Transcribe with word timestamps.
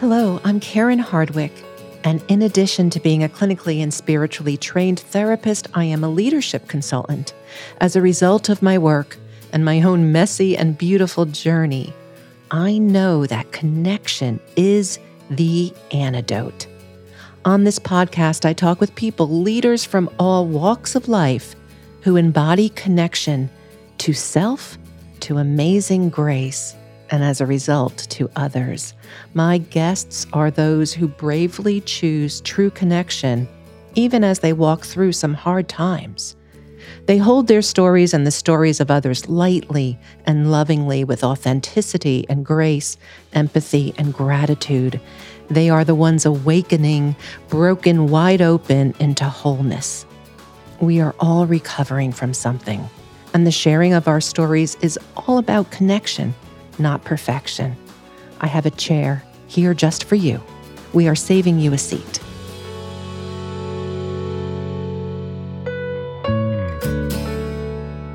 Hello, 0.00 0.40
I'm 0.44 0.60
Karen 0.60 0.98
Hardwick. 0.98 1.52
And 2.04 2.24
in 2.28 2.40
addition 2.40 2.88
to 2.88 3.00
being 3.00 3.22
a 3.22 3.28
clinically 3.28 3.82
and 3.82 3.92
spiritually 3.92 4.56
trained 4.56 5.00
therapist, 5.00 5.68
I 5.74 5.84
am 5.84 6.02
a 6.02 6.08
leadership 6.08 6.68
consultant. 6.68 7.34
As 7.82 7.94
a 7.94 8.00
result 8.00 8.48
of 8.48 8.62
my 8.62 8.78
work 8.78 9.18
and 9.52 9.62
my 9.62 9.82
own 9.82 10.10
messy 10.10 10.56
and 10.56 10.78
beautiful 10.78 11.26
journey, 11.26 11.92
I 12.50 12.78
know 12.78 13.26
that 13.26 13.52
connection 13.52 14.40
is 14.56 14.98
the 15.28 15.70
antidote. 15.92 16.66
On 17.44 17.64
this 17.64 17.78
podcast, 17.78 18.46
I 18.46 18.54
talk 18.54 18.80
with 18.80 18.94
people, 18.94 19.28
leaders 19.28 19.84
from 19.84 20.08
all 20.18 20.46
walks 20.46 20.94
of 20.94 21.08
life, 21.08 21.54
who 22.00 22.16
embody 22.16 22.70
connection 22.70 23.50
to 23.98 24.14
self, 24.14 24.78
to 25.20 25.36
amazing 25.36 26.08
grace, 26.08 26.74
and 27.10 27.22
as 27.24 27.40
a 27.40 27.46
result, 27.46 27.96
to 28.10 28.30
others. 28.36 28.94
My 29.34 29.58
guests 29.58 30.26
are 30.32 30.50
those 30.50 30.92
who 30.92 31.08
bravely 31.08 31.80
choose 31.80 32.40
true 32.42 32.70
connection, 32.70 33.48
even 33.94 34.24
as 34.24 34.38
they 34.38 34.52
walk 34.52 34.84
through 34.84 35.12
some 35.12 35.34
hard 35.34 35.68
times. 35.68 36.36
They 37.06 37.18
hold 37.18 37.46
their 37.46 37.62
stories 37.62 38.14
and 38.14 38.26
the 38.26 38.30
stories 38.30 38.80
of 38.80 38.90
others 38.90 39.28
lightly 39.28 39.98
and 40.26 40.50
lovingly 40.50 41.04
with 41.04 41.24
authenticity 41.24 42.24
and 42.28 42.44
grace, 42.44 42.96
empathy 43.32 43.94
and 43.98 44.14
gratitude. 44.14 45.00
They 45.48 45.68
are 45.70 45.84
the 45.84 45.94
ones 45.94 46.24
awakening, 46.24 47.16
broken 47.48 48.08
wide 48.08 48.40
open 48.40 48.94
into 49.00 49.24
wholeness. 49.24 50.06
We 50.80 51.00
are 51.00 51.14
all 51.18 51.46
recovering 51.46 52.12
from 52.12 52.32
something, 52.32 52.88
and 53.34 53.46
the 53.46 53.50
sharing 53.50 53.92
of 53.92 54.08
our 54.08 54.20
stories 54.20 54.76
is 54.76 54.98
all 55.16 55.38
about 55.38 55.70
connection 55.70 56.34
not 56.80 57.04
perfection. 57.04 57.76
I 58.40 58.46
have 58.46 58.66
a 58.66 58.70
chair 58.70 59.22
here 59.46 59.74
just 59.74 60.04
for 60.04 60.14
you. 60.14 60.40
We 60.92 61.06
are 61.06 61.14
saving 61.14 61.60
you 61.60 61.72
a 61.72 61.78
seat. 61.78 62.20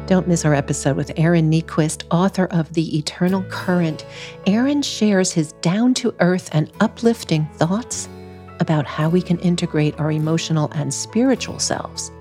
Don't 0.08 0.28
miss 0.28 0.46
our 0.46 0.54
episode 0.54 0.96
with 0.98 1.12
Aaron 1.18 1.50
Niequist, 1.50 2.04
author 2.12 2.46
of 2.52 2.72
The 2.74 2.98
Eternal 2.98 3.44
Current. 3.50 4.06
Aaron 4.46 4.84
shares 4.84 5.32
his 5.32 5.54
down 5.62 5.96
to 5.96 6.14
earth 6.20 6.48
and 6.52 6.72
uplifting 6.80 7.48
thoughts 7.56 8.08
about 8.60 8.86
how 8.86 9.10
we 9.10 9.22
can 9.22 9.40
integrate 9.40 10.00
our 10.00 10.12
emotional 10.12 10.70
and 10.74 10.94
spiritual 10.94 11.58
selves 11.58 12.12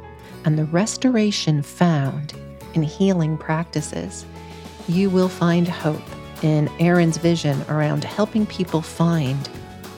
and 0.44 0.58
the 0.58 0.64
restoration 0.66 1.62
found 1.62 2.34
in 2.74 2.82
healing 2.82 3.36
practices. 3.36 4.24
You 4.88 5.10
will 5.10 5.28
find 5.28 5.68
hope 5.68 6.02
in 6.44 6.68
Aaron's 6.78 7.16
vision 7.16 7.58
around 7.70 8.04
helping 8.04 8.44
people 8.44 8.82
find 8.82 9.48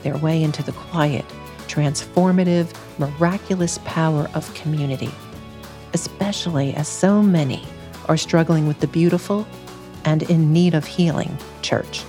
their 0.05 0.17
way 0.19 0.45
into 0.45 0.63
the 0.63 0.71
quiet, 0.71 1.25
transformative, 1.67 2.73
miraculous 3.01 3.81
power 3.85 4.31
of 4.33 4.55
community, 4.55 5.11
especially 5.93 6.73
as 6.75 6.87
so 6.87 7.21
many 7.21 7.65
are 8.09 8.17
struggling 8.17 8.69
with 8.69 8.79
the 8.79 8.87
beautiful 8.87 9.45
and 10.05 10.23
in 10.31 10.53
need 10.53 10.73
of 10.73 10.85
healing 10.87 11.37
church. 11.63 12.05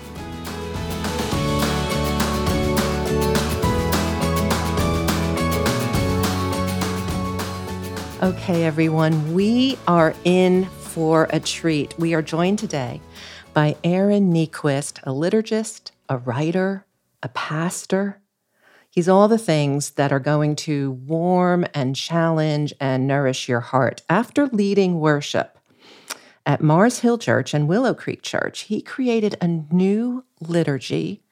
Okay, 8.21 8.65
everyone, 8.65 9.33
we 9.33 9.79
are 9.87 10.13
in 10.25 10.65
for 10.65 11.27
a 11.31 11.39
treat. 11.39 11.97
We 11.97 12.13
are 12.13 12.21
joined 12.21 12.59
today 12.59 13.01
by 13.57 13.75
Aaron 13.83 14.31
Niequist, 14.31 14.99
a 15.01 15.09
liturgist, 15.09 15.89
a 16.07 16.19
writer, 16.19 16.85
a 17.23 17.29
pastor. 17.29 18.21
He's 18.87 19.09
all 19.09 19.27
the 19.27 19.39
things 19.39 19.89
that 19.93 20.11
are 20.11 20.19
going 20.19 20.55
to 20.57 20.91
warm 20.91 21.65
and 21.73 21.95
challenge 21.95 22.71
and 22.79 23.07
nourish 23.07 23.49
your 23.49 23.61
heart. 23.61 24.03
After 24.07 24.45
leading 24.45 24.99
worship 24.99 25.57
at 26.45 26.61
Mars 26.61 26.99
Hill 26.99 27.17
Church 27.17 27.55
and 27.55 27.67
Willow 27.67 27.95
Creek 27.95 28.21
Church, 28.21 28.59
he 28.59 28.79
created 28.79 29.35
a 29.41 29.47
new 29.47 30.23
liturgy, 30.39 31.23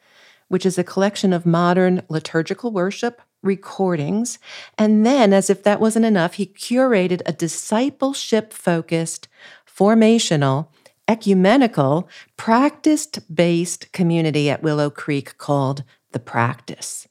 which 0.48 0.66
is 0.66 0.80
a 0.80 0.84
collection 0.84 1.32
of 1.32 1.46
modern 1.46 2.02
liturgical 2.10 2.72
worship 2.72 3.22
recordings. 3.44 4.40
And 4.80 5.06
then, 5.06 5.32
as 5.32 5.52
if 5.52 5.62
that 5.62 5.80
wasn't 5.80 6.06
enough, 6.06 6.34
he 6.34 6.48
curated 6.48 7.22
a 7.28 7.34
discipleship 7.34 8.52
focused, 8.52 9.28
formational, 9.68 10.70
ecumenical, 11.08 12.10
practice 12.38 13.08
based 13.08 13.92
community 13.92 14.50
at 14.50 14.64
Willow 14.64 14.90
Creek 14.90 15.38
called 15.38 15.84
The 16.12 16.20
Practice. 16.20 17.08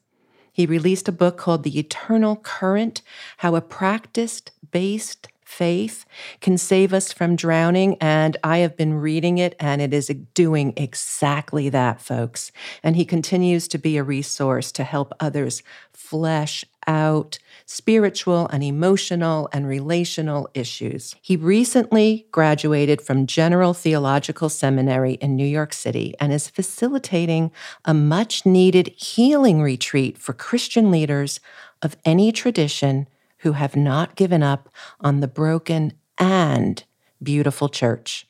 He 0.51 0.65
released 0.65 1.07
a 1.07 1.11
book 1.11 1.37
called 1.37 1.63
The 1.63 1.77
Eternal 1.77 2.37
Current 2.37 3.01
How 3.37 3.55
a 3.55 3.61
Practice 3.61 4.41
Based 4.71 5.27
Faith 5.45 6.05
Can 6.41 6.57
Save 6.57 6.93
Us 6.93 7.13
from 7.13 7.35
Drowning. 7.35 7.97
And 8.01 8.35
I 8.43 8.57
have 8.57 8.75
been 8.75 8.95
reading 8.95 9.37
it, 9.37 9.55
and 9.59 9.81
it 9.81 9.93
is 9.93 10.07
doing 10.33 10.73
exactly 10.75 11.69
that, 11.69 12.01
folks. 12.01 12.51
And 12.83 12.95
he 12.95 13.05
continues 13.05 13.67
to 13.69 13.77
be 13.77 13.95
a 13.95 14.03
resource 14.03 14.71
to 14.73 14.83
help 14.83 15.13
others 15.19 15.63
flesh 15.93 16.65
out 16.87 17.39
spiritual 17.65 18.47
and 18.51 18.63
emotional 18.63 19.49
and 19.51 19.67
relational 19.67 20.49
issues. 20.53 21.15
He 21.21 21.35
recently 21.35 22.27
graduated 22.31 23.01
from 23.01 23.25
General 23.25 23.73
Theological 23.73 24.49
Seminary 24.49 25.13
in 25.13 25.35
New 25.35 25.47
York 25.47 25.73
City 25.73 26.13
and 26.19 26.33
is 26.33 26.49
facilitating 26.49 27.51
a 27.85 27.93
much 27.93 28.45
needed 28.45 28.87
healing 28.97 29.61
retreat 29.61 30.17
for 30.17 30.33
Christian 30.33 30.91
leaders 30.91 31.39
of 31.81 31.97
any 32.05 32.31
tradition 32.31 33.07
who 33.45 33.53
have 33.53 33.75
not 33.75 34.15
given 34.15 34.43
up 34.43 34.69
on 34.99 35.21
the 35.21 35.27
broken 35.27 35.93
and 36.17 36.83
beautiful 37.23 37.69
church. 37.69 38.27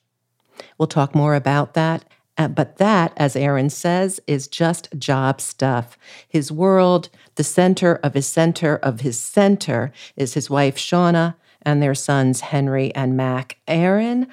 We'll 0.78 0.86
talk 0.86 1.14
more 1.14 1.34
about 1.34 1.74
that 1.74 2.04
uh, 2.38 2.48
but 2.48 2.76
that, 2.76 3.12
as 3.16 3.34
Aaron 3.34 3.70
says, 3.70 4.20
is 4.26 4.46
just 4.46 4.88
job 4.98 5.40
stuff. 5.40 5.96
His 6.28 6.52
world, 6.52 7.08
the 7.36 7.44
center 7.44 7.94
of 8.02 8.14
his 8.14 8.26
center 8.26 8.76
of 8.76 9.00
his 9.00 9.18
center, 9.18 9.92
is 10.16 10.34
his 10.34 10.50
wife, 10.50 10.76
Shauna, 10.76 11.36
and 11.62 11.82
their 11.82 11.94
sons, 11.94 12.40
Henry 12.42 12.94
and 12.94 13.16
Mac. 13.16 13.58
Aaron, 13.66 14.28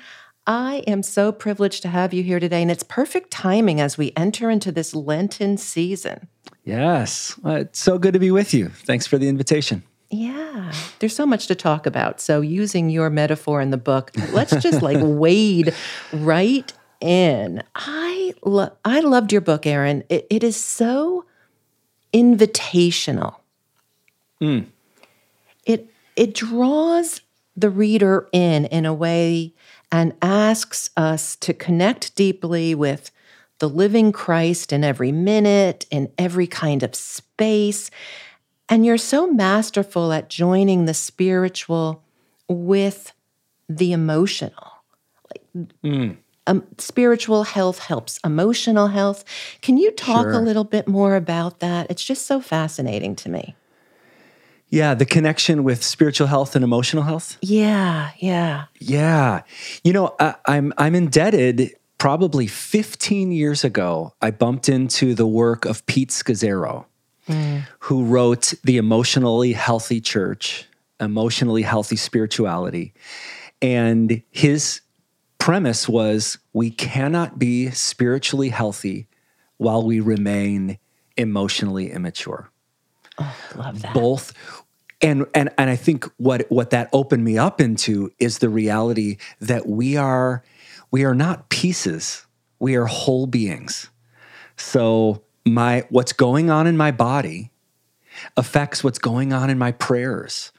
I 0.46 0.84
am 0.86 1.02
so 1.02 1.32
privileged 1.32 1.82
to 1.84 1.88
have 1.88 2.14
you 2.14 2.24
here 2.24 2.40
today, 2.40 2.62
and 2.62 2.70
it's 2.70 2.84
perfect 2.84 3.32
timing 3.32 3.80
as 3.80 3.98
we 3.98 4.12
enter 4.18 4.50
into 4.50 4.72
this 4.72 4.94
Lenten 4.94 5.56
season. 5.56 6.28
Yes, 6.66 7.40
it's 7.46 7.80
so 7.80 7.98
good 7.98 8.14
to 8.14 8.20
be 8.20 8.32
with 8.32 8.54
you. 8.54 8.70
Thanks 8.70 9.08
for 9.08 9.18
the 9.18 9.30
invitation. 9.30 9.84
Yeah, 10.14 10.72
there's 11.00 11.16
so 11.16 11.26
much 11.26 11.48
to 11.48 11.56
talk 11.56 11.88
about. 11.88 12.22
So, 12.22 12.42
using 12.42 12.92
your 12.92 13.10
metaphor 13.10 13.62
in 13.62 13.72
the 13.72 13.78
book, 13.78 14.12
let's 14.32 14.56
just 14.58 14.84
like 14.84 15.00
wade 15.02 15.74
right 16.12 16.72
in. 17.02 17.64
I 17.74 18.36
lo- 18.44 18.78
I 18.86 19.00
loved 19.00 19.32
your 19.32 19.42
book, 19.42 19.66
Aaron. 19.66 20.04
It, 20.10 20.28
it 20.30 20.44
is 20.44 20.56
so 20.56 21.26
invitational. 22.14 23.38
Mm. 24.40 24.68
It 25.66 25.90
it 26.16 26.36
draws 26.36 27.22
the 27.58 27.72
reader 27.72 28.30
in 28.32 28.66
in 28.66 28.86
a 28.86 28.94
way 28.94 29.56
and 29.92 30.14
asks 30.22 30.92
us 30.96 31.36
to 31.38 31.56
connect 31.56 32.16
deeply 32.16 32.76
with 32.76 33.10
the 33.58 33.70
living 33.70 34.12
Christ 34.12 34.72
in 34.72 34.84
every 34.84 35.12
minute, 35.12 35.88
in 35.90 36.12
every 36.20 36.46
kind 36.46 36.84
of 36.84 36.94
space. 36.94 37.90
And 38.74 38.86
you're 38.86 38.98
so 38.98 39.28
masterful 39.28 40.12
at 40.12 40.32
joining 40.32 40.86
the 40.86 40.96
spiritual 40.96 42.04
with 42.48 43.14
the 43.70 43.94
emotional. 43.94 44.84
Like, 45.30 45.68
mm 45.84 46.18
um, 46.46 46.64
spiritual 46.78 47.44
health 47.44 47.80
helps 47.80 48.20
emotional 48.26 48.88
health. 48.88 49.24
Can 49.62 49.78
you 49.78 49.92
talk 49.92 50.24
sure. 50.26 50.34
a 50.34 50.40
little 50.40 50.64
bit 50.64 50.88
more 50.88 51.16
about 51.16 51.60
that? 51.60 51.90
It's 51.90 52.04
just 52.04 52.26
so 52.26 52.42
fascinating 52.42 53.16
to 53.18 53.30
me. 53.30 53.56
Yeah, 54.70 54.94
the 54.94 55.06
connection 55.06 55.64
with 55.64 55.84
spiritual 55.84 56.28
health 56.28 56.56
and 56.56 56.64
emotional 56.64 57.04
health. 57.04 57.38
Yeah, 57.42 58.10
yeah, 58.18 58.66
yeah. 58.80 59.44
You 59.84 59.94
know, 59.94 60.16
I, 60.20 60.36
I'm 60.46 60.74
I'm 60.78 60.96
indebted. 60.96 61.76
Probably 62.00 62.48
15 62.48 63.32
years 63.32 63.64
ago, 63.64 64.14
I 64.22 64.32
bumped 64.32 64.68
into 64.68 65.16
the 65.16 65.26
work 65.26 65.64
of 65.64 65.86
Pete 65.86 66.10
Scazzero, 66.10 66.84
mm. 67.28 67.68
who 67.80 68.06
wrote 68.06 68.54
The 68.64 68.78
Emotionally 68.78 69.54
Healthy 69.54 70.02
Church, 70.02 70.66
Emotionally 71.00 71.64
Healthy 71.64 71.96
Spirituality. 71.96 72.94
And 73.62 74.22
his 74.32 74.82
premise 75.38 75.90
was 75.90 76.38
we 76.54 76.70
cannot 76.70 77.40
be 77.40 77.70
spiritually 77.72 78.50
healthy 78.50 79.08
while 79.58 79.84
we 79.84 80.00
remain 80.00 80.78
emotionally 81.18 81.92
immature. 81.92 82.50
Oh, 83.18 83.36
love 83.56 83.82
that. 83.82 83.94
Both 83.94 84.34
and 85.02 85.26
and 85.36 85.50
and 85.58 85.70
I 85.70 85.76
think 85.76 86.10
what 86.18 86.50
what 86.50 86.72
that 86.72 86.90
opened 86.94 87.24
me 87.24 87.38
up 87.38 87.62
into 87.62 88.12
is 88.20 88.40
the 88.40 88.50
reality 88.50 89.18
that 89.42 89.68
we 89.68 89.98
are 89.98 90.44
we 90.90 91.04
are 91.04 91.14
not 91.14 91.50
pieces. 91.50 92.26
We 92.60 92.76
are 92.76 92.86
whole 92.86 93.28
beings. 93.28 93.90
So 94.56 95.24
my 95.46 95.86
what's 95.90 96.14
going 96.14 96.50
on 96.50 96.68
in 96.68 96.78
my 96.78 96.92
body 96.92 97.52
affects 98.38 98.84
what's 98.84 99.00
going 99.00 99.34
on 99.34 99.50
in 99.50 99.58
my 99.58 99.72
prayers, 99.72 100.52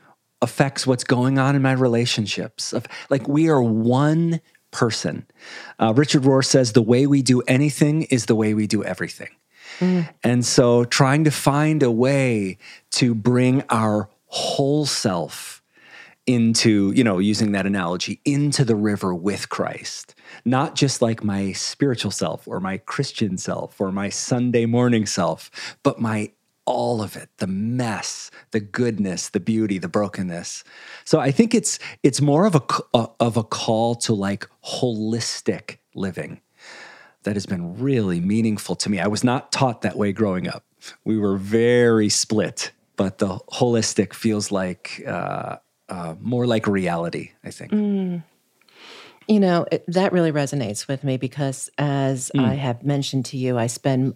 affects 0.42 0.86
what's 0.86 1.04
going 1.04 1.38
on 1.38 1.56
in 1.56 1.62
my 1.62 1.72
relationships. 1.72 2.74
Like 3.08 3.28
we 3.28 3.48
are 3.48 3.62
one 3.62 4.40
person. 4.70 5.26
Uh, 5.78 5.94
Richard 5.94 6.22
Rohr 6.22 6.44
says 6.44 6.72
the 6.72 6.82
way 6.82 7.06
we 7.06 7.22
do 7.22 7.40
anything 7.42 8.02
is 8.02 8.26
the 8.26 8.34
way 8.34 8.54
we 8.54 8.66
do 8.66 8.82
everything. 8.82 9.30
Mm. 9.78 10.08
And 10.22 10.44
so 10.44 10.84
trying 10.84 11.24
to 11.24 11.30
find 11.30 11.82
a 11.82 11.90
way 11.90 12.58
to 12.92 13.14
bring 13.14 13.62
our 13.70 14.08
whole 14.26 14.84
self 14.84 15.53
into, 16.26 16.92
you 16.92 17.04
know, 17.04 17.18
using 17.18 17.52
that 17.52 17.66
analogy, 17.66 18.20
into 18.24 18.64
the 18.64 18.76
river 18.76 19.14
with 19.14 19.48
Christ. 19.48 20.14
Not 20.44 20.74
just 20.74 21.02
like 21.02 21.22
my 21.22 21.52
spiritual 21.52 22.10
self 22.10 22.48
or 22.48 22.60
my 22.60 22.78
Christian 22.78 23.36
self 23.36 23.80
or 23.80 23.92
my 23.92 24.08
Sunday 24.08 24.66
morning 24.66 25.06
self, 25.06 25.76
but 25.82 26.00
my 26.00 26.32
all 26.66 27.02
of 27.02 27.14
it 27.14 27.28
the 27.40 27.46
mess 27.46 28.30
the 28.52 28.60
goodness 28.60 29.28
the 29.28 29.38
beauty 29.38 29.76
the 29.76 29.86
brokenness. 29.86 30.64
So 31.04 31.20
i 31.20 31.30
think 31.30 31.54
it's 31.54 31.78
it's 32.02 32.22
more 32.22 32.46
of 32.46 32.54
a, 32.54 32.62
a, 32.94 33.08
of 33.20 33.36
a 33.36 33.44
call 33.44 33.94
to 33.96 34.14
like 34.14 34.48
holistic 34.64 35.76
living 35.94 36.40
that 37.24 37.36
has 37.36 37.44
been 37.44 37.78
really 37.78 38.18
meaningful 38.18 38.76
to 38.76 38.88
me. 38.88 38.98
I 38.98 39.08
was 39.08 39.22
not 39.22 39.52
taught 39.52 39.82
that 39.82 39.98
way 39.98 40.12
growing 40.12 40.48
up. 40.48 40.64
We 41.04 41.18
were 41.18 41.36
very 41.36 42.08
split 42.08 42.72
but 42.96 43.18
the 43.18 43.38
holistic 43.52 44.12
feels 44.12 44.50
like 44.50 45.02
uh, 45.06 45.56
uh, 45.88 46.14
more 46.20 46.46
like 46.46 46.66
reality 46.66 47.32
i 47.44 47.50
think 47.50 47.72
mm. 47.72 48.22
you 49.28 49.40
know 49.40 49.66
it, 49.70 49.84
that 49.86 50.12
really 50.12 50.32
resonates 50.32 50.88
with 50.88 51.04
me 51.04 51.16
because 51.16 51.70
as 51.78 52.30
mm. 52.34 52.44
i 52.44 52.54
have 52.54 52.82
mentioned 52.82 53.24
to 53.24 53.36
you 53.36 53.58
i 53.58 53.66
spend 53.66 54.14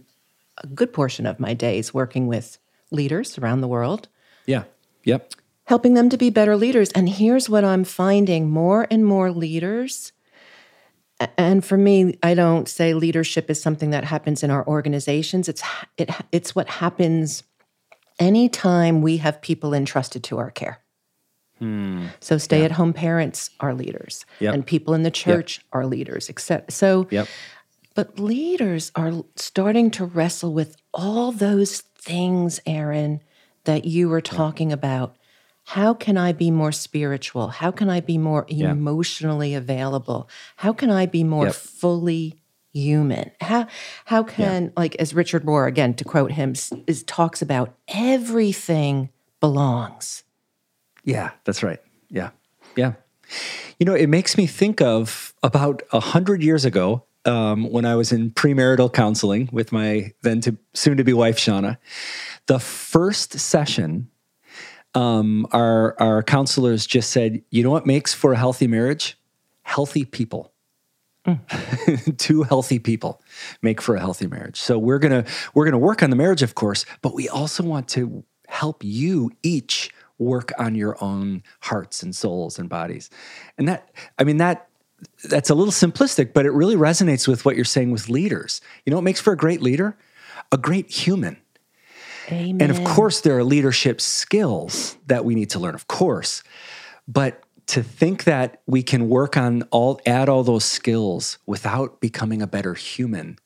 a 0.62 0.66
good 0.66 0.92
portion 0.92 1.26
of 1.26 1.40
my 1.40 1.54
days 1.54 1.94
working 1.94 2.26
with 2.26 2.58
leaders 2.90 3.38
around 3.38 3.60
the 3.60 3.68
world. 3.68 4.08
Yeah. 4.46 4.64
Yep. 5.04 5.34
Helping 5.64 5.94
them 5.94 6.08
to 6.08 6.16
be 6.16 6.30
better 6.30 6.56
leaders. 6.56 6.90
And 6.92 7.08
here's 7.08 7.48
what 7.48 7.64
I'm 7.64 7.84
finding 7.84 8.48
more 8.50 8.86
and 8.90 9.04
more 9.04 9.30
leaders. 9.30 10.12
And 11.36 11.64
for 11.64 11.76
me, 11.76 12.16
I 12.22 12.34
don't 12.34 12.68
say 12.68 12.94
leadership 12.94 13.50
is 13.50 13.60
something 13.60 13.90
that 13.90 14.04
happens 14.04 14.42
in 14.42 14.50
our 14.50 14.66
organizations. 14.66 15.48
It's 15.48 15.62
it, 15.96 16.10
it's 16.30 16.54
what 16.54 16.68
happens 16.68 17.42
anytime 18.18 19.02
we 19.02 19.18
have 19.18 19.42
people 19.42 19.74
entrusted 19.74 20.24
to 20.24 20.38
our 20.38 20.50
care. 20.50 20.80
Hmm. 21.58 22.06
So 22.20 22.38
stay 22.38 22.64
at 22.64 22.72
home 22.72 22.93
parents 22.93 23.50
are 23.60 23.75
leaders, 23.75 24.25
yep. 24.40 24.55
and 24.55 24.64
people 24.64 24.94
in 24.94 25.02
the 25.02 25.10
church 25.10 25.58
yep. 25.58 25.64
are 25.72 25.87
leaders. 25.87 26.28
Except 26.28 26.72
so, 26.72 27.06
yep. 27.10 27.28
But 27.94 28.19
leaders 28.19 28.93
are 28.94 29.25
starting 29.34 29.90
to 29.93 30.05
wrestle 30.05 30.55
with 30.55 30.76
all 30.94 31.32
those 31.32 31.81
things, 31.81 32.60
Aaron, 32.64 33.20
that 33.64 33.84
you 33.84 34.08
were 34.08 34.20
talking 34.20 34.72
about. 34.72 35.16
How 35.64 35.93
can 35.93 36.16
I 36.16 36.32
be 36.32 36.50
more 36.50 36.72
spiritual? 36.72 37.49
How 37.49 37.70
can 37.70 37.90
I 37.90 38.00
be 38.00 38.16
more 38.16 38.46
emotionally 38.49 39.54
available? 39.54 40.31
How 40.56 40.72
can 40.72 40.90
I 40.90 41.04
be 41.04 41.25
more 41.25 41.50
fully 41.50 42.40
human? 42.72 43.32
How 43.40 43.66
how 44.06 44.22
can 44.22 44.72
like 44.76 44.94
as 44.96 45.12
Richard 45.12 45.44
Rohr 45.44 45.69
again 45.69 45.93
to 45.94 46.04
quote 46.04 46.32
him 46.32 46.54
is 46.87 47.02
talks 47.02 47.43
about 47.43 47.75
everything 47.88 49.11
belongs. 49.40 50.25
Yeah, 51.08 51.31
that's 51.44 51.62
right. 51.62 51.81
Yeah. 52.10 52.31
Yeah. 52.76 52.93
You 53.78 53.87
know, 53.87 53.94
it 53.94 54.08
makes 54.08 54.37
me 54.37 54.46
think 54.46 54.82
of 54.82 55.32
about 55.43 55.82
a 55.90 56.00
hundred 56.00 56.43
years 56.43 56.66
ago, 56.66 57.05
um, 57.25 57.70
when 57.70 57.87
I 57.87 57.94
was 57.94 58.12
in 58.12 58.31
premarital 58.31 58.93
counseling 58.93 59.49
with 59.50 59.72
my 59.72 60.12
then 60.22 60.43
to 60.43 60.58
soon 60.75 60.99
to 60.99 61.05
be 61.05 61.14
wife 61.14 61.38
Shauna. 61.38 61.78
The 62.46 62.58
first 62.58 63.38
session, 63.38 64.10
um, 64.94 65.46
our 65.52 65.96
our 65.99 66.22
counselors 66.22 66.87
just 66.87 67.11
said, 67.11 67.43
"You 67.50 67.62
know 67.62 67.70
what 67.70 67.87
makes 67.87 68.12
for 68.12 68.34
a 68.34 68.37
healthy 68.37 68.66
marriage? 68.66 69.19
Healthy 69.62 70.04
people." 70.04 70.52
Mm. 71.26 72.16
Two 72.19 72.43
healthy 72.43 72.78
people 72.78 73.22
make 73.62 73.81
for 73.81 73.96
a 73.96 74.00
healthy 74.00 74.26
marriage. 74.26 74.61
So 74.61 74.78
we're 74.78 74.99
gonna 74.99 75.25
we're 75.54 75.64
gonna 75.64 75.78
work 75.78 76.02
on 76.02 76.11
the 76.11 76.16
marriage, 76.16 76.43
of 76.43 76.54
course, 76.54 76.84
but 77.00 77.14
we 77.14 77.31
also 77.31 77.62
want 77.62 77.88
to 77.88 78.25
help 78.46 78.82
you 78.82 79.31
each 79.43 79.90
work 80.18 80.52
on 80.58 80.74
your 80.74 81.02
own 81.02 81.42
hearts 81.60 82.02
and 82.02 82.14
souls 82.14 82.58
and 82.58 82.68
bodies. 82.68 83.10
And 83.56 83.68
that, 83.68 83.90
I 84.18 84.24
mean, 84.24 84.38
that 84.38 84.68
that's 85.24 85.50
a 85.50 85.54
little 85.54 85.72
simplistic, 85.72 86.32
but 86.32 86.44
it 86.44 86.50
really 86.50 86.76
resonates 86.76 87.28
with 87.28 87.44
what 87.44 87.56
you're 87.56 87.64
saying 87.64 87.90
with 87.90 88.08
leaders. 88.08 88.60
You 88.84 88.90
know 88.90 88.96
what 88.96 89.04
makes 89.04 89.20
for 89.20 89.32
a 89.32 89.36
great 89.36 89.62
leader? 89.62 89.96
A 90.50 90.58
great 90.58 90.90
human. 90.90 91.36
Amen. 92.30 92.60
And 92.60 92.70
of 92.70 92.84
course, 92.84 93.20
there 93.20 93.38
are 93.38 93.44
leadership 93.44 94.00
skills 94.00 94.96
that 95.06 95.24
we 95.24 95.34
need 95.34 95.50
to 95.50 95.58
learn, 95.58 95.74
of 95.74 95.86
course. 95.86 96.42
But 97.06 97.42
to 97.68 97.82
think 97.82 98.24
that 98.24 98.60
we 98.66 98.82
can 98.82 99.08
work 99.08 99.36
on 99.36 99.62
all, 99.70 100.00
add 100.04 100.28
all 100.28 100.42
those 100.42 100.64
skills 100.64 101.38
without 101.46 102.00
becoming 102.00 102.42
a 102.42 102.46
better 102.46 102.74
human, 102.74 103.38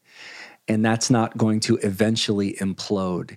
and 0.69 0.85
that's 0.85 1.11
not 1.11 1.37
going 1.37 1.61
to 1.61 1.77
eventually 1.79 2.55
implode, 2.55 3.37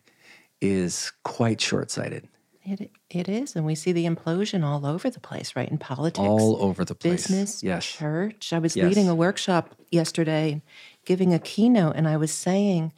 is 0.61 1.11
quite 1.23 1.59
short 1.59 1.91
sighted. 1.91 2.27
It 2.65 2.91
it 3.11 3.29
is, 3.29 3.55
and 3.55 3.63
we 3.65 3.75
see 3.75 3.91
the 3.91 4.05
implosion 4.05 4.63
all 4.63 4.85
over 4.87 5.09
the 5.09 5.19
place, 5.19 5.55
right? 5.55 5.69
In 5.69 5.77
politics, 5.77 6.27
all 6.27 6.57
over 6.61 6.83
the 6.83 6.95
place, 6.95 7.27
business, 7.27 7.61
yes. 7.61 7.85
church. 7.85 8.51
I 8.51 8.59
was 8.59 8.75
yes. 8.75 8.87
leading 8.87 9.07
a 9.07 9.13
workshop 9.13 9.75
yesterday, 9.91 10.63
giving 11.05 11.31
a 11.31 11.39
keynote, 11.39 11.95
and 11.95 12.07
I 12.07 12.17
was 12.17 12.31
saying 12.31 12.91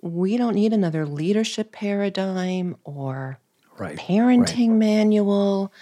we 0.00 0.36
don't 0.38 0.54
need 0.54 0.72
another 0.72 1.04
leadership 1.06 1.72
paradigm 1.72 2.76
or 2.84 3.38
right. 3.78 3.98
parenting 3.98 4.70
right. 4.70 4.78
manual. 4.78 5.72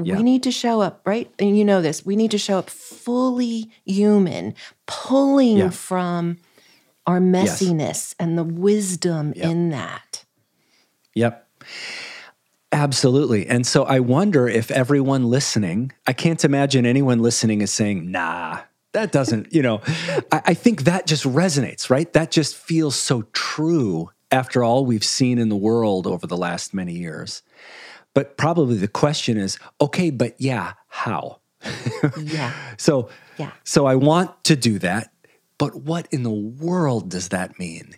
Yeah. 0.00 0.16
We 0.16 0.22
need 0.22 0.44
to 0.44 0.52
show 0.52 0.80
up, 0.80 1.02
right? 1.04 1.28
And 1.40 1.58
you 1.58 1.64
know 1.64 1.82
this. 1.82 2.06
We 2.06 2.14
need 2.14 2.30
to 2.30 2.38
show 2.38 2.58
up 2.58 2.70
fully 2.70 3.70
human, 3.84 4.54
pulling 4.86 5.56
yeah. 5.56 5.70
from 5.70 6.38
our 7.08 7.18
messiness 7.18 7.78
yes. 7.80 8.14
and 8.20 8.38
the 8.38 8.44
wisdom 8.44 9.32
yep. 9.34 9.46
in 9.46 9.70
that. 9.70 10.24
Yep. 11.14 11.48
Absolutely. 12.72 13.46
And 13.46 13.66
so 13.66 13.84
I 13.84 14.00
wonder 14.00 14.46
if 14.46 14.70
everyone 14.70 15.24
listening, 15.24 15.92
I 16.06 16.12
can't 16.12 16.44
imagine 16.44 16.84
anyone 16.84 17.20
listening 17.20 17.62
is 17.62 17.72
saying, 17.72 18.10
nah, 18.10 18.60
that 18.92 19.10
doesn't, 19.10 19.52
you 19.52 19.62
know, 19.62 19.80
I, 20.30 20.42
I, 20.46 20.54
think 20.54 20.84
that 20.84 21.06
just 21.06 21.24
resonates, 21.24 21.88
right? 21.88 22.12
That 22.12 22.30
just 22.30 22.56
feels 22.56 22.94
so 22.94 23.22
true 23.32 24.10
after 24.30 24.62
all 24.62 24.84
we've 24.84 25.04
seen 25.04 25.38
in 25.38 25.48
the 25.48 25.56
world 25.56 26.06
over 26.06 26.26
the 26.26 26.36
last 26.36 26.74
many 26.74 26.94
years. 26.94 27.42
But 28.14 28.36
probably 28.36 28.76
the 28.76 28.88
question 28.88 29.38
is, 29.38 29.58
okay, 29.80 30.10
but 30.10 30.34
yeah, 30.38 30.74
how? 30.88 31.40
yeah. 32.20 32.52
So, 32.78 33.08
yeah. 33.38 33.52
So 33.64 33.86
I 33.86 33.94
want 33.94 34.44
to 34.44 34.56
do 34.56 34.78
that, 34.80 35.12
but 35.58 35.74
what 35.74 36.06
in 36.10 36.22
the 36.22 36.30
world 36.30 37.08
does 37.08 37.28
that 37.28 37.58
mean? 37.58 37.94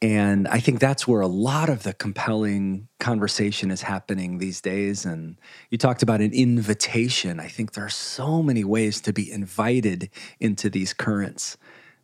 And 0.00 0.46
I 0.46 0.60
think 0.60 0.78
that's 0.78 1.08
where 1.08 1.20
a 1.20 1.26
lot 1.26 1.68
of 1.68 1.82
the 1.82 1.92
compelling 1.92 2.86
conversation 3.00 3.72
is 3.72 3.82
happening 3.82 4.38
these 4.38 4.60
days. 4.60 5.04
And 5.04 5.36
you 5.70 5.78
talked 5.78 6.04
about 6.04 6.20
an 6.20 6.32
invitation. 6.32 7.40
I 7.40 7.48
think 7.48 7.72
there 7.72 7.84
are 7.84 7.90
so 7.90 8.40
many 8.40 8.62
ways 8.62 9.00
to 9.02 9.12
be 9.12 9.30
invited 9.30 10.08
into 10.38 10.70
these 10.70 10.92
currents. 10.92 11.56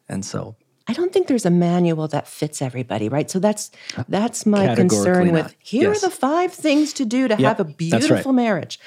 And 0.09 0.25
so 0.25 0.57
I 0.89 0.93
don't 0.93 1.13
think 1.13 1.29
there's 1.29 1.47
a 1.47 1.51
manual 1.51 2.09
that 2.09 2.27
fits 2.27 2.61
everybody, 2.61 3.09
right? 3.09 3.31
So 3.31 3.39
that's 3.39 3.71
uh, 3.97 4.05
that's 4.09 4.45
my 4.45 4.75
concern 4.75 5.31
with 5.31 5.45
not. 5.45 5.55
here 5.59 5.91
yes. 5.91 6.03
are 6.03 6.09
the 6.09 6.15
five 6.15 6.53
things 6.53 6.93
to 6.95 7.05
do 7.05 7.29
to 7.29 7.35
yep, 7.35 7.59
have 7.59 7.61
a 7.61 7.65
beautiful 7.65 8.33
right. 8.33 8.35
marriage. 8.35 8.81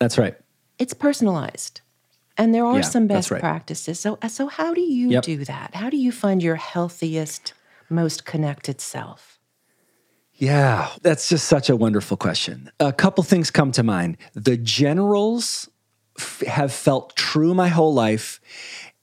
That's 0.00 0.18
right. 0.18 0.36
It's 0.78 0.92
personalized. 0.92 1.80
And 2.36 2.54
there 2.54 2.64
are 2.64 2.76
yeah, 2.76 2.82
some 2.82 3.06
best 3.06 3.30
right. 3.30 3.40
practices. 3.40 4.00
So 4.00 4.18
uh, 4.20 4.28
so 4.28 4.48
how 4.48 4.74
do 4.74 4.80
you 4.80 5.10
yep. 5.10 5.22
do 5.22 5.44
that? 5.44 5.74
How 5.74 5.88
do 5.88 5.96
you 5.96 6.12
find 6.12 6.42
your 6.42 6.56
healthiest 6.56 7.54
most 7.90 8.24
connected 8.24 8.80
self? 8.80 9.38
Yeah, 10.34 10.90
that's 11.02 11.28
just 11.28 11.48
such 11.48 11.68
a 11.68 11.76
wonderful 11.76 12.16
question. 12.16 12.70
A 12.78 12.92
couple 12.92 13.24
things 13.24 13.50
come 13.50 13.72
to 13.72 13.82
mind. 13.82 14.18
The 14.34 14.56
generals 14.56 15.68
f- 16.16 16.42
have 16.46 16.72
felt 16.72 17.16
true 17.16 17.54
my 17.54 17.68
whole 17.68 17.92
life 17.92 18.40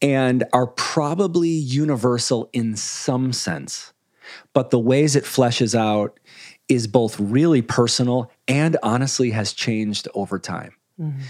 and 0.01 0.45
are 0.53 0.67
probably 0.67 1.49
universal 1.49 2.49
in 2.53 2.77
some 2.77 3.33
sense. 3.33 3.91
But 4.53 4.69
the 4.69 4.79
ways 4.79 5.15
it 5.15 5.25
fleshes 5.25 5.75
out 5.75 6.19
is 6.69 6.87
both 6.87 7.19
really 7.19 7.61
personal 7.61 8.31
and 8.47 8.77
honestly 8.81 9.31
has 9.31 9.51
changed 9.51 10.07
over 10.13 10.39
time. 10.39 10.73
Mm-hmm. 10.99 11.21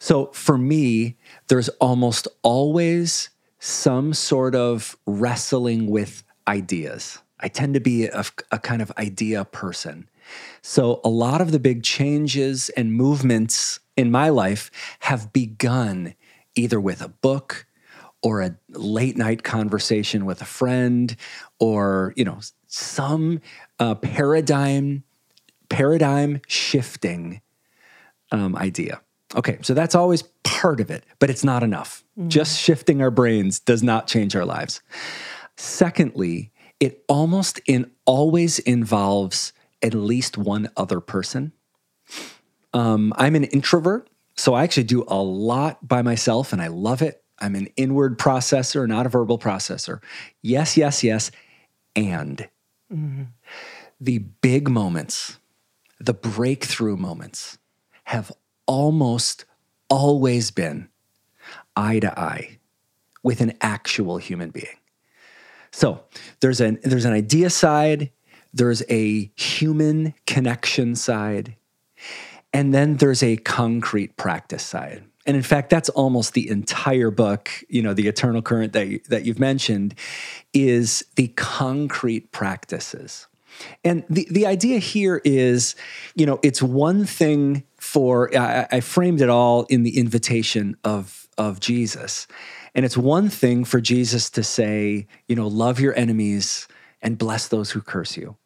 So 0.00 0.26
for 0.32 0.58
me, 0.58 1.16
there's 1.46 1.68
almost 1.68 2.26
always 2.42 3.30
some 3.60 4.12
sort 4.12 4.56
of 4.56 4.96
wrestling 5.06 5.86
with 5.86 6.24
ideas. 6.46 7.18
I 7.40 7.48
tend 7.48 7.74
to 7.74 7.80
be 7.80 8.06
a, 8.06 8.24
a, 8.50 8.58
kind 8.58 8.80
of 8.80 8.92
idea 8.98 9.44
person. 9.44 10.08
So 10.62 11.00
a 11.04 11.08
lot 11.08 11.40
of 11.40 11.50
the 11.50 11.58
big 11.58 11.82
changes 11.82 12.68
and 12.70 12.94
movements 12.94 13.80
in 13.96 14.10
my 14.10 14.28
life 14.28 14.70
have 15.00 15.32
begun 15.32 16.14
either 16.54 16.80
with 16.80 17.02
a 17.02 17.08
book 17.08 17.66
or 18.22 18.40
a 18.40 18.56
late 18.70 19.16
night 19.16 19.42
conversation 19.42 20.24
with 20.24 20.40
a 20.40 20.44
friend 20.46 21.16
or, 21.58 22.14
you 22.16 22.24
know, 22.24 22.38
some 22.68 23.40
uh, 23.80 23.96
paradigm 23.96 25.02
paradigm 25.68 26.40
shifting 26.46 27.40
um, 28.30 28.54
idea. 28.56 29.00
Okay, 29.34 29.58
so 29.62 29.72
that's 29.72 29.94
always 29.94 30.22
part 30.44 30.80
of 30.80 30.90
it, 30.90 31.04
but 31.18 31.30
it's 31.30 31.42
not 31.42 31.62
enough. 31.62 32.04
Mm. 32.18 32.28
Just 32.28 32.60
shifting 32.60 33.00
our 33.00 33.10
brains 33.10 33.58
does 33.58 33.82
not 33.82 34.06
change 34.06 34.36
our 34.36 34.44
lives. 34.44 34.82
Secondly, 35.62 36.50
it 36.80 37.04
almost 37.06 37.60
in 37.66 37.92
always 38.04 38.58
involves 38.58 39.52
at 39.80 39.94
least 39.94 40.36
one 40.36 40.68
other 40.76 40.98
person. 40.98 41.52
Um, 42.74 43.12
I'm 43.16 43.36
an 43.36 43.44
introvert, 43.44 44.10
so 44.34 44.54
I 44.54 44.64
actually 44.64 44.82
do 44.82 45.04
a 45.06 45.22
lot 45.22 45.86
by 45.86 46.02
myself 46.02 46.52
and 46.52 46.60
I 46.60 46.66
love 46.66 47.00
it. 47.00 47.22
I'm 47.38 47.54
an 47.54 47.68
inward 47.76 48.18
processor, 48.18 48.88
not 48.88 49.06
a 49.06 49.08
verbal 49.08 49.38
processor. 49.38 50.02
Yes, 50.42 50.76
yes, 50.76 51.04
yes, 51.04 51.30
and 51.94 52.48
mm-hmm. 52.92 53.22
the 54.00 54.18
big 54.18 54.68
moments, 54.68 55.38
the 56.00 56.14
breakthrough 56.14 56.96
moments 56.96 57.56
have 58.02 58.32
almost 58.66 59.44
always 59.88 60.50
been 60.50 60.88
eye 61.76 62.00
to 62.00 62.18
eye 62.18 62.58
with 63.22 63.40
an 63.40 63.52
actual 63.60 64.16
human 64.16 64.50
being. 64.50 64.76
So 65.72 66.04
there's 66.40 66.60
an 66.60 66.78
there's 66.84 67.04
an 67.04 67.12
idea 67.12 67.50
side, 67.50 68.10
there's 68.52 68.82
a 68.88 69.30
human 69.34 70.14
connection 70.26 70.94
side, 70.94 71.56
and 72.52 72.74
then 72.74 72.96
there's 72.98 73.22
a 73.22 73.36
concrete 73.38 74.16
practice 74.16 74.62
side. 74.62 75.04
And 75.24 75.36
in 75.36 75.42
fact, 75.42 75.70
that's 75.70 75.88
almost 75.90 76.34
the 76.34 76.48
entire 76.48 77.10
book, 77.10 77.48
you 77.68 77.80
know, 77.80 77.94
the 77.94 78.08
eternal 78.08 78.42
current 78.42 78.72
that, 78.72 78.88
you, 78.88 79.00
that 79.08 79.24
you've 79.24 79.38
mentioned 79.38 79.94
is 80.52 81.04
the 81.14 81.28
concrete 81.28 82.32
practices. 82.32 83.28
And 83.84 84.04
the, 84.10 84.26
the 84.30 84.46
idea 84.46 84.78
here 84.78 85.20
is, 85.24 85.76
you 86.16 86.26
know, 86.26 86.40
it's 86.42 86.60
one 86.60 87.04
thing 87.04 87.62
for, 87.76 88.36
I, 88.36 88.66
I 88.72 88.80
framed 88.80 89.20
it 89.20 89.28
all 89.28 89.64
in 89.64 89.84
the 89.84 89.96
invitation 89.96 90.76
of, 90.82 91.28
of 91.38 91.60
Jesus. 91.60 92.26
And 92.74 92.84
it's 92.84 92.96
one 92.96 93.28
thing 93.28 93.64
for 93.64 93.80
Jesus 93.80 94.30
to 94.30 94.42
say, 94.42 95.06
you 95.28 95.36
know, 95.36 95.46
love 95.46 95.78
your 95.78 95.96
enemies 95.96 96.68
and 97.02 97.18
bless 97.18 97.48
those 97.48 97.70
who 97.70 97.80
curse 97.80 98.16
you. 98.16 98.36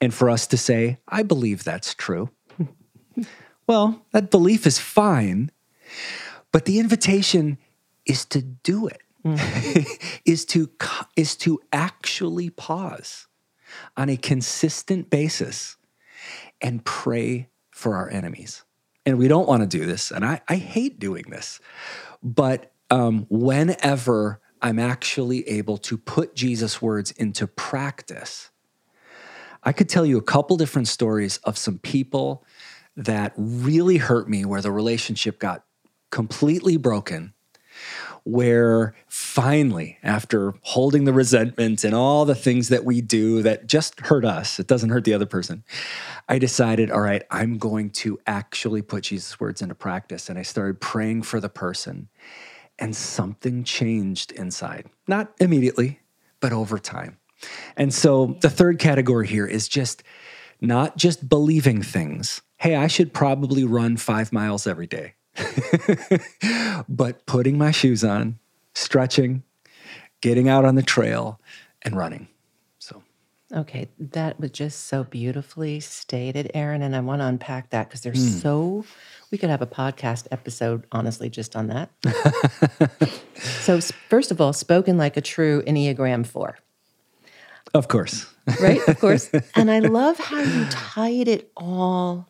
And 0.00 0.12
for 0.12 0.30
us 0.30 0.46
to 0.48 0.56
say, 0.56 0.98
I 1.08 1.22
believe 1.22 1.64
that's 1.64 1.94
true. 1.94 2.30
well, 3.66 4.04
that 4.12 4.30
belief 4.30 4.66
is 4.66 4.78
fine, 4.78 5.50
but 6.52 6.66
the 6.66 6.78
invitation 6.78 7.58
is 8.06 8.24
to 8.26 8.42
do 8.42 8.86
it. 8.86 9.02
Mm. 9.24 10.20
is 10.24 10.44
to 10.46 10.70
is 11.16 11.34
to 11.36 11.60
actually 11.72 12.50
pause 12.50 13.26
on 13.96 14.08
a 14.08 14.16
consistent 14.16 15.10
basis 15.10 15.76
and 16.60 16.84
pray 16.84 17.48
for 17.70 17.96
our 17.96 18.08
enemies. 18.10 18.64
And 19.04 19.18
we 19.18 19.26
don't 19.26 19.48
want 19.48 19.62
to 19.62 19.78
do 19.78 19.86
this, 19.86 20.10
and 20.10 20.24
I, 20.24 20.40
I 20.48 20.56
hate 20.56 20.98
doing 20.98 21.24
this, 21.30 21.60
but 22.22 22.72
um, 22.90 23.26
whenever 23.28 24.40
I'm 24.60 24.78
actually 24.78 25.48
able 25.48 25.78
to 25.78 25.96
put 25.96 26.34
Jesus' 26.34 26.82
words 26.82 27.10
into 27.12 27.46
practice, 27.46 28.50
I 29.62 29.72
could 29.72 29.88
tell 29.88 30.06
you 30.06 30.18
a 30.18 30.22
couple 30.22 30.56
different 30.56 30.88
stories 30.88 31.38
of 31.38 31.58
some 31.58 31.78
people 31.78 32.44
that 32.96 33.32
really 33.36 33.98
hurt 33.98 34.28
me 34.28 34.44
where 34.44 34.62
the 34.62 34.72
relationship 34.72 35.38
got 35.38 35.64
completely 36.10 36.76
broken. 36.76 37.34
Where 38.24 38.94
finally, 39.06 39.98
after 40.02 40.52
holding 40.60 41.04
the 41.04 41.14
resentment 41.14 41.82
and 41.82 41.94
all 41.94 42.26
the 42.26 42.34
things 42.34 42.68
that 42.68 42.84
we 42.84 43.00
do 43.00 43.40
that 43.42 43.66
just 43.66 44.00
hurt 44.00 44.24
us, 44.24 44.58
it 44.58 44.66
doesn't 44.66 44.90
hurt 44.90 45.04
the 45.04 45.14
other 45.14 45.24
person, 45.24 45.64
I 46.28 46.38
decided, 46.38 46.90
all 46.90 47.00
right, 47.00 47.22
I'm 47.30 47.56
going 47.56 47.88
to 47.90 48.18
actually 48.26 48.82
put 48.82 49.04
Jesus' 49.04 49.40
words 49.40 49.62
into 49.62 49.74
practice. 49.74 50.28
And 50.28 50.38
I 50.38 50.42
started 50.42 50.80
praying 50.80 51.22
for 51.22 51.40
the 51.40 51.48
person 51.48 52.08
and 52.78 52.94
something 52.94 53.64
changed 53.64 54.32
inside. 54.32 54.86
Not 55.06 55.32
immediately, 55.40 56.00
but 56.40 56.52
over 56.52 56.78
time. 56.78 57.18
And 57.76 57.92
so 57.94 58.36
the 58.40 58.50
third 58.50 58.78
category 58.78 59.26
here 59.26 59.46
is 59.46 59.68
just 59.68 60.02
not 60.60 60.96
just 60.96 61.28
believing 61.28 61.82
things. 61.82 62.42
Hey, 62.56 62.74
I 62.74 62.88
should 62.88 63.12
probably 63.12 63.64
run 63.64 63.96
five 63.96 64.32
miles 64.32 64.66
every 64.66 64.86
day, 64.88 65.14
but 66.88 67.24
putting 67.26 67.56
my 67.56 67.70
shoes 67.70 68.02
on, 68.02 68.38
stretching, 68.74 69.44
getting 70.20 70.48
out 70.48 70.64
on 70.64 70.74
the 70.74 70.82
trail, 70.82 71.40
and 71.82 71.96
running. 71.96 72.26
So, 72.80 73.02
okay, 73.54 73.88
that 74.00 74.40
was 74.40 74.50
just 74.50 74.86
so 74.86 75.04
beautifully 75.04 75.78
stated, 75.78 76.50
Aaron. 76.54 76.82
And 76.82 76.96
I 76.96 77.00
want 77.00 77.20
to 77.20 77.26
unpack 77.26 77.70
that 77.70 77.88
because 77.88 78.00
there's 78.00 78.18
mm. 78.18 78.42
so 78.42 78.84
we 79.30 79.38
could 79.38 79.50
have 79.50 79.62
a 79.62 79.66
podcast 79.66 80.26
episode, 80.30 80.86
honestly, 80.92 81.28
just 81.28 81.54
on 81.54 81.68
that. 81.68 81.90
so, 83.34 83.80
first 84.08 84.30
of 84.30 84.40
all, 84.40 84.52
spoken 84.52 84.96
like 84.96 85.16
a 85.16 85.20
true 85.20 85.62
Enneagram 85.62 86.26
4. 86.26 86.58
Of 87.74 87.88
course. 87.88 88.26
right? 88.60 88.80
Of 88.88 88.98
course. 88.98 89.30
And 89.54 89.70
I 89.70 89.80
love 89.80 90.18
how 90.18 90.40
you 90.40 90.64
tied 90.70 91.28
it 91.28 91.52
all 91.56 92.28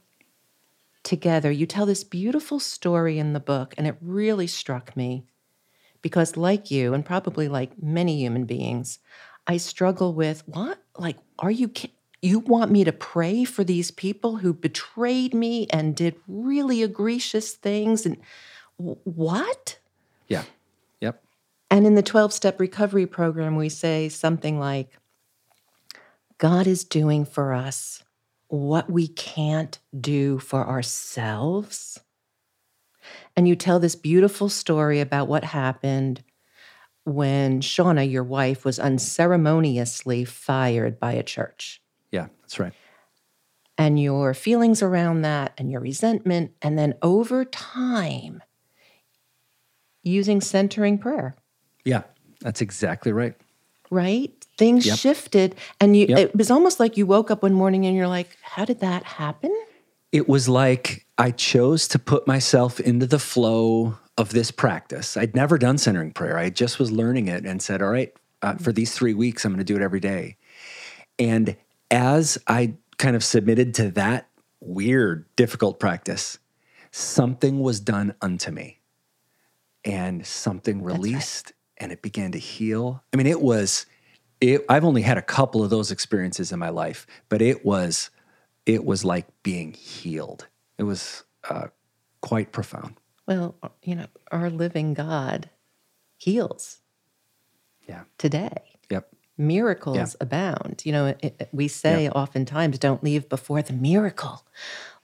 together. 1.04 1.50
You 1.50 1.66
tell 1.66 1.86
this 1.86 2.04
beautiful 2.04 2.58
story 2.58 3.18
in 3.18 3.32
the 3.32 3.40
book, 3.40 3.74
and 3.78 3.86
it 3.86 3.96
really 4.00 4.46
struck 4.46 4.96
me 4.96 5.24
because, 6.02 6.36
like 6.36 6.70
you, 6.70 6.94
and 6.94 7.04
probably 7.04 7.48
like 7.48 7.80
many 7.80 8.18
human 8.18 8.44
beings, 8.44 8.98
I 9.46 9.56
struggle 9.56 10.12
with 10.12 10.42
what? 10.46 10.82
Like, 10.96 11.16
are 11.38 11.50
you 11.50 11.68
you 12.22 12.40
want 12.40 12.70
me 12.70 12.84
to 12.84 12.92
pray 12.92 13.44
for 13.44 13.64
these 13.64 13.90
people 13.90 14.36
who 14.36 14.52
betrayed 14.52 15.34
me 15.34 15.66
and 15.70 15.94
did 15.94 16.16
really 16.26 16.82
egregious 16.82 17.52
things 17.52 18.04
and 18.04 18.16
what? 18.76 19.78
Yeah. 20.26 20.44
Yep. 21.00 21.22
And 21.70 21.86
in 21.86 21.94
the 21.94 22.02
12 22.02 22.32
step 22.32 22.60
recovery 22.60 23.06
program 23.06 23.56
we 23.56 23.68
say 23.68 24.08
something 24.08 24.58
like 24.58 24.98
god 26.38 26.66
is 26.66 26.84
doing 26.84 27.24
for 27.24 27.52
us 27.52 28.02
what 28.48 28.90
we 28.90 29.06
can't 29.08 29.78
do 29.98 30.38
for 30.38 30.66
ourselves. 30.66 32.00
And 33.36 33.46
you 33.46 33.54
tell 33.54 33.78
this 33.78 33.94
beautiful 33.94 34.48
story 34.48 35.00
about 35.00 35.28
what 35.28 35.44
happened 35.44 36.24
when 37.04 37.60
shauna 37.60 38.10
your 38.10 38.24
wife 38.24 38.64
was 38.64 38.78
unceremoniously 38.78 40.24
fired 40.24 40.98
by 40.98 41.12
a 41.12 41.22
church 41.22 41.80
that's 42.48 42.58
right. 42.58 42.72
And 43.76 44.00
your 44.00 44.32
feelings 44.32 44.82
around 44.82 45.20
that 45.22 45.52
and 45.58 45.70
your 45.70 45.82
resentment. 45.82 46.52
And 46.62 46.78
then 46.78 46.94
over 47.02 47.44
time, 47.44 48.42
using 50.02 50.40
centering 50.40 50.96
prayer. 50.96 51.36
Yeah, 51.84 52.04
that's 52.40 52.62
exactly 52.62 53.12
right. 53.12 53.34
Right? 53.90 54.32
Things 54.56 54.86
yep. 54.86 54.98
shifted. 54.98 55.56
And 55.78 55.94
you 55.94 56.06
yep. 56.08 56.18
it 56.18 56.36
was 56.36 56.50
almost 56.50 56.80
like 56.80 56.96
you 56.96 57.04
woke 57.04 57.30
up 57.30 57.42
one 57.42 57.52
morning 57.52 57.84
and 57.84 57.94
you're 57.94 58.08
like, 58.08 58.30
how 58.40 58.64
did 58.64 58.80
that 58.80 59.04
happen? 59.04 59.54
It 60.10 60.26
was 60.26 60.48
like 60.48 61.06
I 61.18 61.30
chose 61.30 61.86
to 61.88 61.98
put 61.98 62.26
myself 62.26 62.80
into 62.80 63.06
the 63.06 63.18
flow 63.18 63.98
of 64.16 64.30
this 64.30 64.50
practice. 64.50 65.18
I'd 65.18 65.36
never 65.36 65.58
done 65.58 65.76
centering 65.76 66.12
prayer. 66.12 66.38
I 66.38 66.48
just 66.48 66.78
was 66.78 66.90
learning 66.90 67.28
it 67.28 67.44
and 67.44 67.60
said, 67.60 67.82
all 67.82 67.90
right, 67.90 68.12
uh, 68.40 68.54
for 68.54 68.72
these 68.72 68.94
three 68.94 69.12
weeks, 69.12 69.44
I'm 69.44 69.52
going 69.52 69.58
to 69.58 69.64
do 69.64 69.76
it 69.76 69.82
every 69.82 70.00
day. 70.00 70.36
And 71.18 71.56
as 71.90 72.38
I 72.46 72.74
kind 72.98 73.16
of 73.16 73.24
submitted 73.24 73.74
to 73.74 73.90
that 73.92 74.28
weird, 74.60 75.24
difficult 75.36 75.78
practice, 75.78 76.38
something 76.90 77.60
was 77.60 77.80
done 77.80 78.14
unto 78.20 78.50
me 78.50 78.80
and 79.84 80.26
something 80.26 80.82
released 80.82 81.46
right. 81.46 81.84
and 81.84 81.92
it 81.92 82.02
began 82.02 82.32
to 82.32 82.38
heal. 82.38 83.02
I 83.12 83.16
mean, 83.16 83.26
it 83.26 83.40
was, 83.40 83.86
it, 84.40 84.64
I've 84.68 84.84
only 84.84 85.02
had 85.02 85.18
a 85.18 85.22
couple 85.22 85.62
of 85.62 85.70
those 85.70 85.90
experiences 85.90 86.52
in 86.52 86.58
my 86.58 86.70
life, 86.70 87.06
but 87.28 87.40
it 87.40 87.64
was, 87.64 88.10
it 88.66 88.84
was 88.84 89.04
like 89.04 89.26
being 89.42 89.72
healed. 89.72 90.46
It 90.76 90.82
was 90.82 91.24
uh, 91.48 91.68
quite 92.20 92.52
profound. 92.52 92.96
Well, 93.26 93.54
you 93.82 93.94
know, 93.94 94.06
our 94.30 94.50
living 94.50 94.94
God 94.94 95.50
heals. 96.16 96.80
Yeah. 97.86 98.04
Today. 98.18 98.67
Yep 99.38 99.44
miracles 99.46 99.96
yeah. 99.96 100.04
abound. 100.20 100.82
You 100.84 100.92
know, 100.92 101.06
it, 101.06 101.18
it, 101.22 101.48
we 101.52 101.68
say 101.68 102.04
yeah. 102.04 102.10
oftentimes, 102.10 102.78
don't 102.78 103.02
leave 103.02 103.28
before 103.28 103.62
the 103.62 103.72
miracle. 103.72 104.44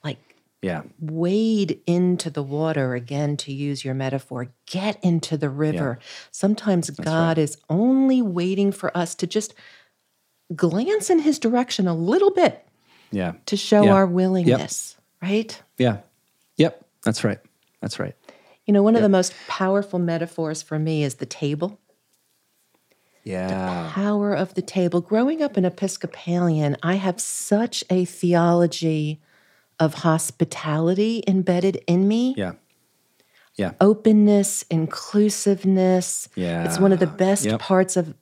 Like, 0.03 0.17
yeah. 0.61 0.83
wade 0.99 1.79
into 1.87 2.29
the 2.29 2.43
water 2.43 2.95
again, 2.95 3.37
to 3.37 3.53
use 3.53 3.85
your 3.85 3.93
metaphor, 3.93 4.47
get 4.65 5.03
into 5.03 5.37
the 5.37 5.49
river. 5.49 5.97
Yeah. 5.99 6.07
Sometimes 6.31 6.87
That's 6.87 6.99
God 6.99 7.37
right. 7.37 7.43
is 7.43 7.57
only 7.69 8.21
waiting 8.21 8.71
for 8.71 8.95
us 8.95 9.15
to 9.15 9.27
just 9.27 9.53
glance 10.55 11.09
in 11.09 11.19
his 11.19 11.39
direction 11.39 11.87
a 11.87 11.95
little 11.95 12.31
bit. 12.31 12.67
Yeah. 13.11 13.33
To 13.45 13.55
show 13.55 13.87
our 13.89 14.05
willingness, 14.05 14.97
yep. 14.97 15.29
right? 15.29 15.61
Yeah. 15.77 15.97
Yep. 16.57 16.85
That's 17.03 17.23
right. 17.23 17.39
That's 17.79 17.99
right. 17.99 18.15
You 18.65 18.73
know, 18.73 18.81
one 18.81 18.95
of 18.95 19.03
the 19.03 19.09
most 19.09 19.33
powerful 19.47 19.99
metaphors 19.99 20.63
for 20.63 20.79
me 20.79 21.03
is 21.03 21.15
the 21.15 21.25
table. 21.25 21.79
Yeah. 23.25 23.91
Power 23.93 24.33
of 24.33 24.53
the 24.53 24.61
table. 24.61 25.01
Growing 25.01 25.41
up 25.41 25.57
an 25.57 25.65
Episcopalian, 25.65 26.77
I 26.83 26.95
have 26.95 27.19
such 27.19 27.83
a 27.89 28.05
theology 28.05 29.19
of 29.79 29.95
hospitality 29.95 31.23
embedded 31.27 31.83
in 31.87 32.07
me. 32.07 32.33
Yeah. 32.37 32.53
Yeah. 33.55 33.71
Openness, 33.81 34.63
inclusiveness. 34.69 36.29
Yeah. 36.35 36.65
It's 36.65 36.79
one 36.79 36.91
of 36.93 36.99
the 36.99 37.07
best 37.07 37.45
Yep. 37.45 37.59
parts 37.59 37.97
of 37.97 38.13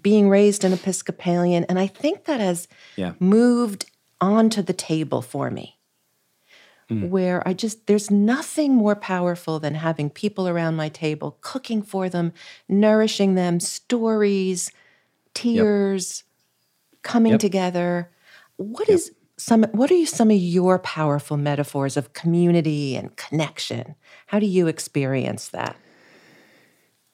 being 0.00 0.28
raised 0.28 0.64
an 0.64 0.72
Episcopalian. 0.72 1.64
And 1.64 1.78
I 1.78 1.86
think 1.86 2.24
that 2.24 2.40
has 2.40 2.68
Yeah. 2.96 3.12
moved 3.18 3.86
onto 4.20 4.62
the 4.62 4.72
table 4.72 5.22
for 5.22 5.50
me. 5.50 5.76
Mm. 6.90 7.08
Where 7.08 7.46
I 7.46 7.52
just, 7.54 7.86
there's 7.86 8.10
nothing 8.10 8.74
more 8.74 8.94
powerful 8.96 9.58
than 9.60 9.74
having 9.74 10.10
people 10.10 10.48
around 10.48 10.76
my 10.76 10.88
table, 10.88 11.38
cooking 11.40 11.82
for 11.82 12.08
them, 12.08 12.32
nourishing 12.68 13.34
them, 13.34 13.60
stories, 13.60 14.70
tears, 15.34 16.24
coming 17.02 17.32
Yep. 17.32 17.40
together. 17.40 18.10
What 18.56 18.88
is 18.88 19.12
some, 19.36 19.64
what 19.72 19.90
are 19.90 19.94
you, 19.94 20.06
some 20.06 20.30
of 20.30 20.36
your 20.36 20.78
powerful 20.78 21.36
metaphors 21.36 21.96
of 21.96 22.12
community 22.12 22.96
and 22.96 23.16
connection? 23.16 23.94
How 24.26 24.38
do 24.38 24.46
you 24.46 24.66
experience 24.66 25.48
that? 25.48 25.76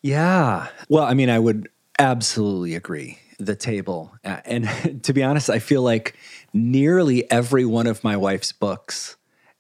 Yeah. 0.03 0.69
Well, 0.89 1.05
I 1.05 1.15
mean, 1.15 1.31
I 1.31 1.39
would 1.39 1.69
absolutely 1.99 2.75
agree. 2.75 3.19
The 3.39 3.55
table. 3.57 4.13
Uh, 4.25 4.41
And 4.45 5.03
to 5.05 5.13
be 5.13 5.23
honest, 5.23 5.49
I 5.49 5.59
feel 5.59 5.83
like 5.83 6.17
nearly 6.53 7.31
every 7.31 7.65
one 7.65 7.87
of 7.87 8.03
my 8.03 8.17
wife's 8.17 8.53
books 8.53 9.17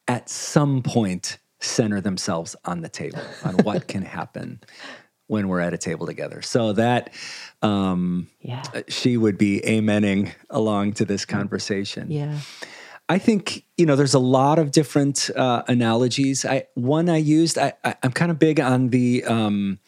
at 0.09 0.29
some 0.29 0.83
point 0.83 1.39
center 1.61 2.01
themselves 2.01 2.57
on 2.65 2.81
the 2.81 2.89
table, 2.89 3.21
on 3.45 3.55
what 3.59 3.87
can 3.89 4.03
happen 4.19 4.61
when 5.27 5.49
we're 5.49 5.61
at 5.61 5.75
a 5.75 5.79
table 5.79 6.07
together. 6.07 6.41
So 6.41 6.73
that 6.73 7.13
um, 7.63 8.29
Yeah. 8.41 8.63
she 8.89 9.17
would 9.17 9.37
be 9.37 9.61
amening 9.65 10.33
along 10.51 10.95
to 10.95 11.05
this 11.05 11.25
conversation. 11.25 12.11
Yeah. 12.11 12.39
I 13.11 13.19
think 13.19 13.65
you 13.79 13.87
know 13.87 13.97
there's 13.97 14.15
a 14.15 14.19
lot 14.19 14.59
of 14.59 14.71
different 14.71 15.31
uh, 15.35 15.63
analogies. 15.67 16.45
I 16.45 16.67
one 16.75 17.09
I 17.09 17.17
used. 17.17 17.57
I, 17.57 17.73
I 17.83 17.95
I'm 18.03 18.13
kind 18.13 18.31
of 18.31 18.39
big 18.39 18.61
on 18.61 18.91
the 18.91 19.25
um, 19.25 19.79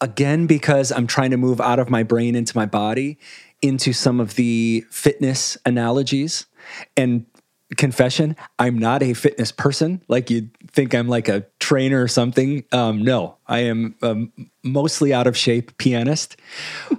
again 0.00 0.46
because 0.48 0.90
I'm 0.90 1.06
trying 1.06 1.30
to 1.30 1.36
move 1.36 1.60
out 1.60 1.78
of 1.78 1.88
my 1.88 2.02
brain 2.02 2.34
into 2.34 2.56
my 2.56 2.66
body 2.66 3.18
into 3.62 3.92
some 3.92 4.18
of 4.20 4.34
the 4.34 4.84
fitness 4.90 5.56
analogies 5.64 6.46
and 6.96 7.26
confession 7.76 8.36
i'm 8.58 8.78
not 8.78 9.02
a 9.02 9.14
fitness 9.14 9.50
person 9.50 10.02
like 10.06 10.30
you'd 10.30 10.50
think 10.68 10.94
i'm 10.94 11.08
like 11.08 11.28
a 11.28 11.46
trainer 11.58 12.02
or 12.02 12.08
something. 12.08 12.64
Um, 12.72 13.02
no 13.02 13.36
i 13.46 13.60
am 13.60 13.94
um, 14.02 14.32
mostly 14.62 15.12
out 15.12 15.26
of 15.26 15.36
shape 15.36 15.76
pianist. 15.78 16.36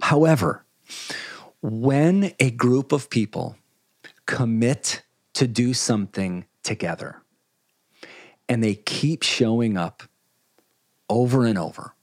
However 0.01 0.65
when 1.61 2.33
a 2.39 2.51
group 2.51 2.91
of 2.91 3.09
people 3.09 3.57
commit 4.25 5.03
to 5.33 5.47
do 5.47 5.73
something 5.73 6.45
together 6.63 7.21
and 8.47 8.63
they 8.63 8.75
keep 8.75 9.23
showing 9.23 9.77
up 9.77 10.03
over 11.09 11.45
and 11.45 11.57
over 11.57 11.93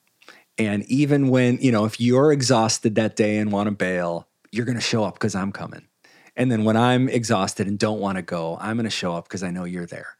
and 0.58 0.84
even 0.84 1.28
when 1.28 1.58
you 1.58 1.72
know 1.72 1.84
if 1.84 2.00
you're 2.00 2.32
exhausted 2.32 2.94
that 2.94 3.16
day 3.16 3.38
and 3.38 3.52
want 3.52 3.66
to 3.66 3.72
bail 3.72 4.28
you're 4.50 4.66
going 4.66 4.76
to 4.76 4.80
show 4.80 5.04
up 5.04 5.14
because 5.14 5.34
i'm 5.34 5.52
coming 5.52 5.86
and 6.36 6.50
then 6.50 6.64
when 6.64 6.76
i'm 6.76 7.08
exhausted 7.08 7.66
and 7.66 7.78
don't 7.78 8.00
want 8.00 8.16
to 8.16 8.22
go 8.22 8.56
i'm 8.60 8.76
going 8.76 8.84
to 8.84 8.90
show 8.90 9.14
up 9.14 9.24
because 9.24 9.42
i 9.42 9.50
know 9.50 9.64
you're 9.64 9.86
there. 9.86 10.16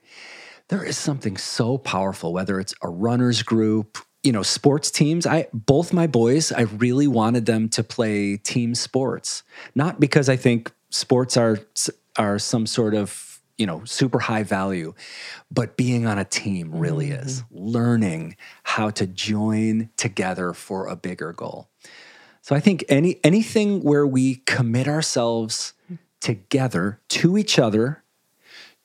There 0.68 0.84
is 0.84 0.96
something 0.96 1.36
so 1.36 1.76
powerful 1.76 2.32
whether 2.32 2.58
it's 2.58 2.74
a 2.82 2.88
runners 2.88 3.42
group 3.42 3.98
you 4.22 4.32
know 4.32 4.42
sports 4.42 4.90
teams. 4.90 5.26
I 5.26 5.48
both 5.52 5.92
my 5.92 6.06
boys 6.06 6.52
i 6.52 6.62
really 6.62 7.06
wanted 7.06 7.46
them 7.46 7.68
to 7.70 7.84
play 7.84 8.36
team 8.36 8.74
sports. 8.74 9.42
Not 9.74 10.00
because 10.00 10.28
i 10.28 10.36
think 10.36 10.72
sports 10.90 11.36
are 11.36 11.58
are 12.16 12.38
some 12.38 12.66
sort 12.66 12.94
of 12.94 13.40
you 13.58 13.66
know 13.66 13.84
super 13.84 14.18
high 14.18 14.42
value 14.42 14.94
but 15.50 15.76
being 15.76 16.06
on 16.06 16.18
a 16.18 16.24
team 16.24 16.70
really 16.72 17.08
mm-hmm. 17.08 17.26
is. 17.26 17.44
Learning 17.50 18.36
how 18.62 18.90
to 18.90 19.06
join 19.06 19.90
together 19.96 20.52
for 20.52 20.86
a 20.86 20.96
bigger 20.96 21.32
goal. 21.32 21.68
So 22.42 22.54
i 22.54 22.60
think 22.60 22.84
any 22.88 23.20
anything 23.24 23.82
where 23.82 24.06
we 24.06 24.36
commit 24.46 24.88
ourselves 24.88 25.74
together 26.22 27.00
to 27.08 27.36
each 27.36 27.58
other 27.58 28.02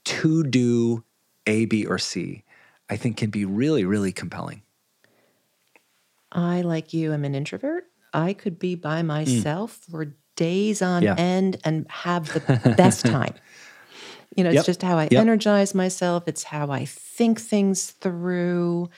to 0.06 0.43
do 0.43 1.04
a 1.45 1.65
b 1.65 1.86
or 1.86 1.97
c 1.97 2.43
i 2.89 2.97
think 2.97 3.17
can 3.17 3.30
be 3.30 3.45
really 3.45 3.86
really 3.86 4.12
compelling 4.12 4.62
I, 6.32 6.62
like 6.62 6.93
you, 6.93 7.13
am 7.13 7.23
an 7.26 7.36
introvert. 7.36 7.86
I 8.13 8.34
could 8.34 8.60
be 8.60 8.76
by 8.76 9.02
myself 9.02 9.80
for 9.89 10.15
days 10.36 10.82
on 10.82 11.04
Mm. 11.04 11.06
Yeah. 11.06 11.15
end 11.17 11.58
and 11.63 11.86
have 11.89 12.34
the 12.34 12.41
best 12.78 13.06
time. 13.06 13.34
You 14.36 14.43
know, 14.43 14.50
it's 14.52 14.58
Yep. 14.58 14.65
just 14.65 14.82
how 14.84 14.97
I 14.97 15.08
Yep. 15.10 15.21
energize 15.21 15.73
myself, 15.73 16.28
it's 16.28 16.43
how 16.43 16.69
I 16.69 16.86
think 16.86 17.39
things 17.39 17.91
through. 17.91 18.89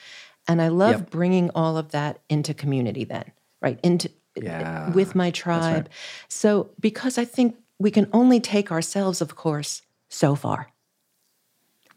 And 0.48 0.60
I 0.60 0.68
love 0.68 0.98
Yep. 1.00 1.10
bringing 1.10 1.50
all 1.54 1.76
of 1.76 1.92
that 1.92 2.20
into 2.28 2.52
community 2.54 3.04
then, 3.04 3.24
right? 3.62 3.78
Into 3.82 4.10
Yeah, 4.36 4.92
with 4.94 5.14
my 5.14 5.30
tribe. 5.30 5.88
So 6.28 6.70
because 6.80 7.18
I 7.18 7.24
think 7.24 7.56
we 7.80 7.90
can 7.92 8.08
only 8.12 8.40
take 8.40 8.72
ourselves, 8.72 9.22
of 9.22 9.36
course, 9.36 9.82
so 10.10 10.36
far. 10.36 10.68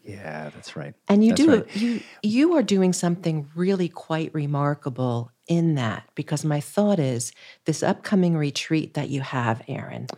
yeah 0.04 0.50
that's 0.50 0.76
right 0.76 0.94
And 1.08 1.24
you 1.24 1.32
That's 1.32 1.40
do 1.44 1.48
right. 1.48 1.66
you 1.74 2.04
you 2.22 2.54
are 2.56 2.62
doing 2.64 2.92
something 2.94 3.48
really 3.54 3.88
quite 3.90 4.34
remarkable 4.34 5.30
in 5.48 5.74
that 5.76 6.08
because 6.14 6.44
my 6.44 6.60
thought 6.60 6.98
is 7.00 7.32
this 7.66 7.82
upcoming 7.82 8.36
retreat 8.36 8.94
that 8.94 9.10
you 9.10 9.20
have, 9.22 9.62
Aaron, 9.68 10.08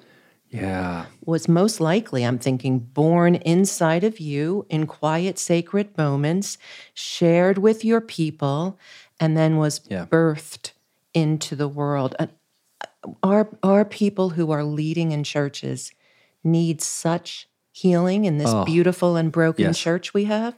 yeah 0.50 1.06
was 1.24 1.48
most 1.48 1.80
likely, 1.80 2.24
I'm 2.24 2.38
thinking, 2.38 2.78
born 2.80 3.36
inside 3.36 4.04
of 4.04 4.20
you 4.20 4.66
in 4.68 4.86
quiet, 4.86 5.38
sacred 5.38 5.96
moments, 5.98 6.58
shared 6.94 7.58
with 7.58 7.84
your 7.84 8.00
people, 8.00 8.78
and 9.20 9.36
then 9.36 9.56
was 9.58 9.80
Yeah. 9.88 10.06
birthed 10.10 10.72
into 11.14 11.56
the 11.56 11.68
world. 11.68 12.14
Our, 13.22 13.48
our 13.62 13.84
people 13.84 14.30
who 14.30 14.50
are 14.50 14.64
leading 14.64 15.12
in 15.12 15.24
churches 15.24 15.92
need 16.44 16.80
such 16.80 17.48
healing 17.72 18.24
in 18.24 18.38
this 18.38 18.50
Oh, 18.50 18.64
beautiful 18.64 19.16
and 19.16 19.30
broken 19.30 19.66
yes. 19.66 19.78
church 19.78 20.14
we 20.14 20.24
have. 20.24 20.56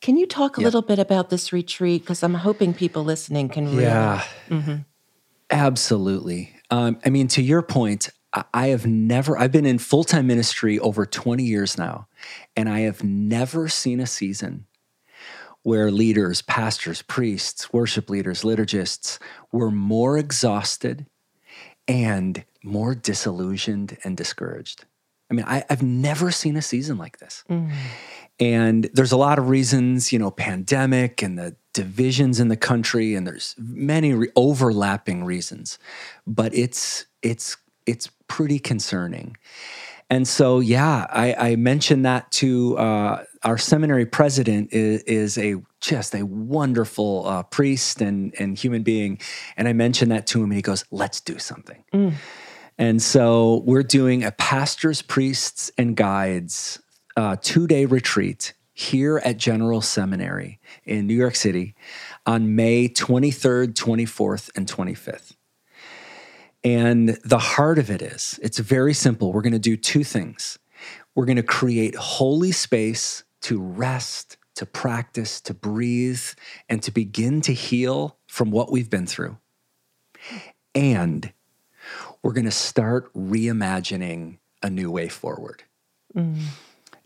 Can 0.00 0.16
you 0.16 0.26
talk 0.26 0.58
a 0.58 0.60
little 0.60 0.82
bit 0.82 0.98
about 0.98 1.30
this 1.30 1.52
retreat? 1.52 2.02
Because 2.02 2.22
I'm 2.22 2.34
hoping 2.34 2.74
people 2.74 3.02
listening 3.04 3.48
can 3.48 3.64
really. 3.66 3.84
Yeah, 3.84 4.22
absolutely. 5.50 6.54
Um, 6.70 6.98
I 7.04 7.10
mean, 7.10 7.28
to 7.28 7.42
your 7.42 7.62
point, 7.62 8.10
I, 8.32 8.44
I 8.52 8.66
have 8.68 8.86
never, 8.86 9.38
I've 9.38 9.52
been 9.52 9.66
in 9.66 9.78
full 9.78 10.04
time 10.04 10.26
ministry 10.26 10.78
over 10.78 11.06
20 11.06 11.42
years 11.42 11.78
now, 11.78 12.08
and 12.56 12.68
I 12.68 12.80
have 12.80 13.02
never 13.02 13.68
seen 13.68 13.98
a 14.00 14.06
season 14.06 14.66
where 15.62 15.90
leaders, 15.90 16.42
pastors, 16.42 17.00
priests, 17.02 17.72
worship 17.72 18.10
leaders, 18.10 18.42
liturgists 18.42 19.18
were 19.50 19.70
more 19.70 20.18
exhausted 20.18 21.06
and 21.88 22.44
more 22.62 22.94
disillusioned 22.94 23.98
and 24.04 24.16
discouraged. 24.16 24.84
I 25.30 25.34
mean, 25.34 25.44
I, 25.46 25.64
I've 25.70 25.82
never 25.82 26.30
seen 26.30 26.56
a 26.56 26.62
season 26.62 26.98
like 26.98 27.18
this. 27.18 27.44
And 28.40 28.90
there's 28.92 29.12
a 29.12 29.16
lot 29.16 29.38
of 29.38 29.48
reasons, 29.48 30.12
you 30.12 30.18
know, 30.18 30.30
pandemic 30.30 31.22
and 31.22 31.38
the 31.38 31.56
divisions 31.72 32.40
in 32.40 32.48
the 32.48 32.56
country, 32.56 33.14
and 33.14 33.26
there's 33.26 33.54
many 33.58 34.12
re- 34.12 34.28
overlapping 34.36 35.24
reasons, 35.24 35.78
but 36.26 36.54
it's 36.54 37.06
it's 37.22 37.56
it's 37.86 38.10
pretty 38.28 38.58
concerning. 38.58 39.36
And 40.10 40.28
so, 40.28 40.60
yeah, 40.60 41.06
I, 41.10 41.34
I 41.52 41.56
mentioned 41.56 42.04
that 42.04 42.30
to 42.32 42.76
uh, 42.76 43.24
our 43.44 43.58
seminary 43.58 44.06
president 44.06 44.72
is, 44.72 45.02
is 45.02 45.38
a 45.38 45.56
just 45.80 46.14
a 46.14 46.24
wonderful 46.24 47.26
uh, 47.26 47.42
priest 47.42 48.00
and 48.00 48.34
and 48.38 48.58
human 48.58 48.82
being, 48.82 49.18
and 49.56 49.68
I 49.68 49.72
mentioned 49.72 50.10
that 50.10 50.26
to 50.28 50.38
him, 50.38 50.44
and 50.44 50.54
he 50.54 50.62
goes, 50.62 50.84
"Let's 50.90 51.20
do 51.20 51.38
something." 51.38 51.84
And 52.76 53.00
so 53.00 53.62
we're 53.66 53.84
doing 53.84 54.24
a 54.24 54.32
pastors, 54.32 55.00
priests, 55.02 55.70
and 55.78 55.96
guides 55.96 56.80
uh, 57.16 57.36
two 57.40 57.66
day 57.66 57.84
retreat 57.84 58.54
here 58.72 59.18
at 59.24 59.36
General 59.36 59.80
Seminary 59.80 60.58
in 60.84 61.06
New 61.06 61.14
York 61.14 61.36
City 61.36 61.76
on 62.26 62.56
May 62.56 62.88
23rd, 62.88 63.74
24th, 63.74 64.50
and 64.56 64.66
25th. 64.66 65.36
And 66.64 67.10
the 67.24 67.38
heart 67.38 67.78
of 67.78 67.90
it 67.90 68.02
is 68.02 68.40
it's 68.42 68.58
very 68.58 68.94
simple. 68.94 69.32
We're 69.32 69.42
going 69.42 69.52
to 69.52 69.58
do 69.58 69.76
two 69.76 70.02
things. 70.02 70.58
We're 71.14 71.26
going 71.26 71.36
to 71.36 71.42
create 71.42 71.94
holy 71.94 72.50
space 72.50 73.22
to 73.44 73.60
rest, 73.60 74.38
to 74.56 74.66
practice, 74.66 75.40
to 75.42 75.54
breathe, 75.54 76.24
and 76.68 76.82
to 76.82 76.90
begin 76.90 77.40
to 77.42 77.52
heal 77.52 78.16
from 78.26 78.50
what 78.50 78.72
we've 78.72 78.88
been 78.88 79.06
through. 79.06 79.36
And 80.74 81.32
we're 82.22 82.32
going 82.32 82.46
to 82.46 82.50
start 82.50 83.12
reimagining 83.12 84.38
a 84.62 84.70
new 84.70 84.90
way 84.90 85.08
forward. 85.08 85.62
Mm. 86.16 86.38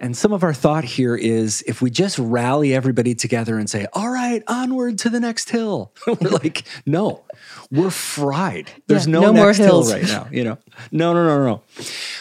And 0.00 0.16
some 0.16 0.32
of 0.32 0.44
our 0.44 0.54
thought 0.54 0.84
here 0.84 1.16
is 1.16 1.64
if 1.66 1.82
we 1.82 1.90
just 1.90 2.20
rally 2.20 2.72
everybody 2.72 3.16
together 3.16 3.58
and 3.58 3.68
say, 3.68 3.86
all 3.92 4.08
right, 4.08 4.44
onward 4.46 4.98
to 4.98 5.10
the 5.10 5.18
next 5.18 5.50
hill. 5.50 5.92
we're 6.06 6.30
like, 6.30 6.62
no, 6.86 7.24
we're 7.72 7.90
fried. 7.90 8.70
There's 8.86 9.08
Yeah, 9.08 9.12
no, 9.14 9.20
no 9.22 9.32
more 9.32 9.46
next 9.46 9.58
hill 9.58 9.66
hills. 9.82 9.92
right 9.92 10.04
now, 10.04 10.28
you 10.30 10.44
know? 10.44 10.58
No, 10.92 11.12
no, 11.14 11.26
no, 11.26 11.44
no. 11.44 11.62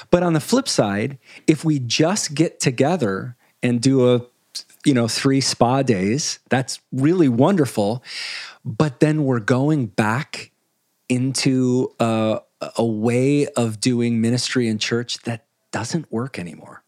But 0.09 0.23
on 0.23 0.33
the 0.33 0.39
flip 0.39 0.67
side, 0.67 1.19
if 1.45 1.63
we 1.63 1.77
just 1.77 2.33
get 2.33 2.59
together 2.59 3.36
and 3.61 3.81
do 3.81 4.13
a, 4.13 4.21
you 4.85 4.93
know, 4.93 5.07
three 5.07 5.41
spa 5.41 5.81
days, 5.81 6.39
that's 6.49 6.79
really 6.91 7.29
wonderful. 7.29 8.03
But 8.63 8.99
then 8.99 9.23
we're 9.25 9.39
going 9.39 9.87
back 9.87 10.51
into 11.09 11.93
a, 11.99 12.41
a 12.75 12.85
way 12.85 13.47
of 13.47 13.79
doing 13.79 14.21
ministry 14.21 14.67
in 14.67 14.77
church 14.77 15.19
that 15.19 15.45
doesn't 15.71 16.11
work 16.11 16.39
anymore. 16.39 16.83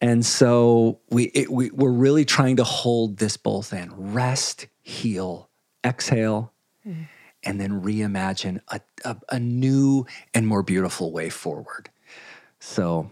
And 0.00 0.26
so 0.26 0.98
we, 1.10 1.24
it, 1.26 1.50
we 1.50 1.70
we're 1.70 1.92
really 1.92 2.24
trying 2.24 2.56
to 2.56 2.64
hold 2.64 3.18
this 3.18 3.36
both 3.36 3.72
in 3.72 4.12
rest, 4.12 4.66
heal, 4.82 5.48
exhale, 5.84 6.52
mm. 6.86 7.06
and 7.44 7.60
then 7.60 7.82
reimagine 7.82 8.60
a, 8.68 8.80
a, 9.04 9.16
a 9.30 9.38
new 9.38 10.04
and 10.34 10.48
more 10.48 10.64
beautiful 10.64 11.12
way 11.12 11.30
forward. 11.30 11.88
So, 12.58 13.10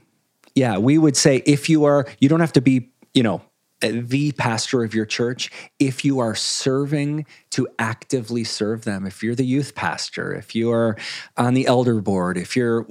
yeah, 0.55 0.79
we 0.79 0.99
would 0.99 1.17
say 1.17 1.43
if 1.47 1.69
you 1.69 1.85
are, 1.85 2.07
you 2.19 2.29
don't 2.29 2.41
have 2.41 2.53
to 2.53 2.61
be, 2.61 2.91
you 3.15 3.23
know, 3.23 3.43
the 3.81 4.33
pastor 4.33 4.85
of 4.85 4.95
your 4.95 5.07
church. 5.07 5.51
If 5.79 6.05
you 6.05 6.19
are 6.19 6.35
serving 6.35 7.25
to 7.51 7.67
actively 7.79 8.45
serve 8.45 8.85
them, 8.85 9.07
if 9.07 9.23
you're 9.23 9.35
the 9.35 9.47
youth 9.47 9.75
pastor, 9.75 10.35
if 10.35 10.55
you 10.55 10.71
are 10.71 10.97
on 11.37 11.55
the 11.55 11.67
elder 11.67 12.01
board, 12.01 12.37
if 12.37 12.57
you're, 12.57 12.87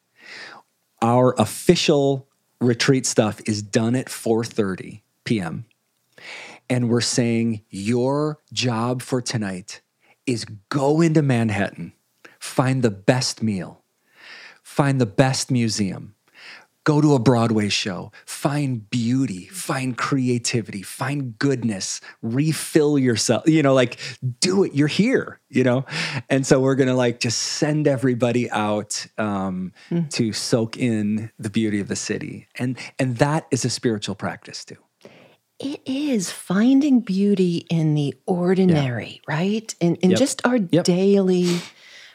our 1.02 1.34
official 1.40 2.28
retreat 2.60 3.04
stuff 3.04 3.40
is 3.46 3.62
done 3.62 3.96
at 3.96 4.06
4:30 4.06 5.00
p.m. 5.24 5.64
And 6.70 6.88
we're 6.88 7.00
saying 7.00 7.64
your 7.70 8.40
job 8.52 9.02
for 9.02 9.22
tonight 9.22 9.80
is 10.26 10.44
go 10.68 11.00
into 11.00 11.22
Manhattan, 11.22 11.94
find 12.38 12.82
the 12.82 12.90
best 12.90 13.42
meal, 13.42 13.82
find 14.62 15.00
the 15.00 15.06
best 15.06 15.50
museum, 15.50 16.14
go 16.84 17.00
to 17.02 17.14
a 17.14 17.18
Broadway 17.18 17.68
show, 17.68 18.12
find 18.24 18.88
beauty, 18.88 19.46
find 19.46 19.96
creativity, 19.96 20.82
find 20.82 21.38
goodness, 21.38 22.00
refill 22.22 22.98
yourself, 22.98 23.46
you 23.46 23.62
know, 23.62 23.74
like 23.74 23.98
do 24.40 24.64
it. 24.64 24.74
You're 24.74 24.88
here, 24.88 25.38
you 25.50 25.64
know? 25.64 25.84
And 26.30 26.46
so 26.46 26.60
we're 26.60 26.76
going 26.76 26.88
to 26.88 26.94
like 26.94 27.20
just 27.20 27.38
send 27.38 27.86
everybody 27.86 28.50
out 28.50 29.06
um, 29.18 29.72
to 30.10 30.32
soak 30.32 30.78
in 30.78 31.30
the 31.38 31.50
beauty 31.50 31.80
of 31.80 31.88
the 31.88 31.96
city. 31.96 32.48
And, 32.54 32.78
and 32.98 33.18
that 33.18 33.46
is 33.50 33.66
a 33.66 33.70
spiritual 33.70 34.14
practice 34.14 34.64
too. 34.64 34.78
It 35.58 35.80
is 35.86 36.30
finding 36.30 37.00
beauty 37.00 37.66
in 37.68 37.94
the 37.94 38.14
ordinary, 38.26 39.20
right? 39.26 39.74
In, 39.80 39.96
in 39.96 40.10
Yep. 40.10 40.18
just 40.18 40.46
our 40.46 40.56
Yep. 40.58 40.84
daily 40.84 41.60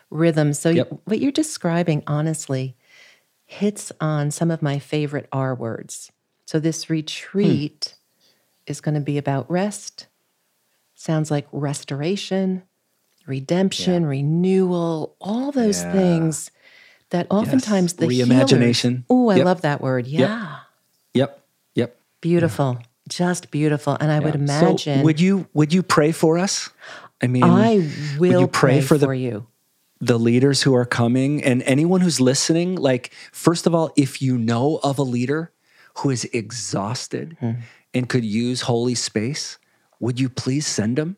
rhythm. 0.09 0.53
So, 0.53 0.69
Yep. 0.69 1.01
what 1.05 1.19
you're 1.19 1.31
describing, 1.31 2.03
honestly, 2.07 2.75
hits 3.45 3.91
on 3.99 4.31
some 4.31 4.49
of 4.49 4.61
my 4.61 4.79
favorite 4.79 5.27
R 5.31 5.53
words. 5.53 6.11
So, 6.45 6.59
this 6.59 6.85
hmm. 6.85 6.93
retreat 6.93 7.95
is 8.65 8.79
going 8.79 8.95
to 8.95 9.01
be 9.01 9.17
about 9.17 9.49
rest. 9.51 10.07
Sounds 10.95 11.29
like 11.29 11.47
restoration, 11.51 12.63
redemption, 13.27 14.05
renewal, 14.05 15.17
all 15.19 15.51
those 15.51 15.81
Yeah. 15.81 15.91
things 15.91 16.49
that 17.09 17.27
oftentimes 17.29 17.93
the 17.93 18.07
Reimagination. 18.07 19.03
Oh, 19.09 19.27
I 19.29 19.35
love 19.43 19.61
that 19.61 19.81
word. 19.81 20.07
Yeah. 20.07 20.59
Yep. 21.13 21.43
Yep. 21.75 21.97
Beautiful. 22.21 22.79
Just 23.09 23.51
beautiful. 23.51 23.97
And 23.99 24.11
I 24.11 24.19
would 24.19 24.35
imagine. 24.35 24.99
So 24.99 25.03
would 25.03 25.19
you 25.19 25.47
would 25.53 25.73
you 25.73 25.83
pray 25.83 26.11
for 26.11 26.37
us? 26.37 26.69
I 27.21 27.27
mean, 27.27 27.43
I 27.43 27.89
will 28.17 28.41
you 28.41 28.47
pray 28.47 28.79
pray, 28.79 28.81
for 28.81 28.97
for, 28.97 29.13
you. 29.13 29.47
the 30.01 30.17
leaders 30.17 30.61
who 30.63 30.75
are 30.75 30.85
coming 30.85 31.43
and 31.43 31.63
anyone 31.63 32.01
who's 32.01 32.19
listening, 32.19 32.75
like, 32.75 33.13
first 33.31 33.65
of 33.65 33.73
all, 33.73 33.91
if 33.95 34.21
you 34.21 34.37
know 34.37 34.79
of 34.83 34.99
a 34.99 35.03
leader 35.03 35.53
who 35.99 36.09
is 36.09 36.25
exhausted 36.33 37.37
and 37.93 38.09
could 38.09 38.25
use 38.25 38.61
holy 38.61 38.95
space, 38.95 39.57
would 39.99 40.19
you 40.19 40.27
please 40.27 40.67
send 40.67 40.97
them? 40.97 41.15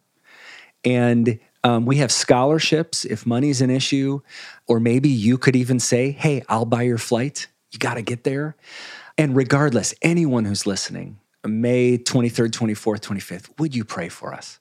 And 0.83 1.39
um, 1.63 1.87
we 1.87 1.97
have 1.97 2.11
scholarships 2.11 3.05
if 3.05 3.25
money's 3.25 3.61
an 3.61 3.71
issue, 3.71 4.21
or 4.67 4.79
maybe 4.79 5.09
you 5.09 5.39
could 5.39 5.55
even 5.55 5.79
say, 5.79 6.11
hey, 6.11 6.43
I'll 6.47 6.65
buy 6.65 6.83
your 6.83 6.99
flight. 6.99 7.47
You 7.71 7.79
got 7.79 7.95
to 7.95 8.03
get 8.03 8.23
there. 8.23 8.55
And 9.17 9.35
regardless, 9.35 9.95
anyone 10.03 10.45
who's 10.45 10.67
listening, 10.67 11.17
May 11.47 11.97
23rd, 11.97 12.51
24th, 12.51 13.01
25th, 13.01 13.59
would 13.59 13.75
you 13.75 13.83
pray 13.85 14.09
for 14.09 14.33
us? 14.33 14.59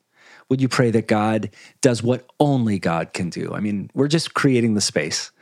Would 0.49 0.61
you 0.61 0.69
pray 0.69 0.91
that 0.91 1.09
God 1.09 1.51
does 1.81 2.03
what 2.03 2.27
only 2.39 2.79
God 2.79 3.13
can 3.13 3.31
do? 3.31 3.53
I 3.55 3.61
mean, 3.61 3.91
we're 3.95 4.09
just 4.09 4.35
creating 4.35 4.75
the 4.75 4.81
space 4.81 5.33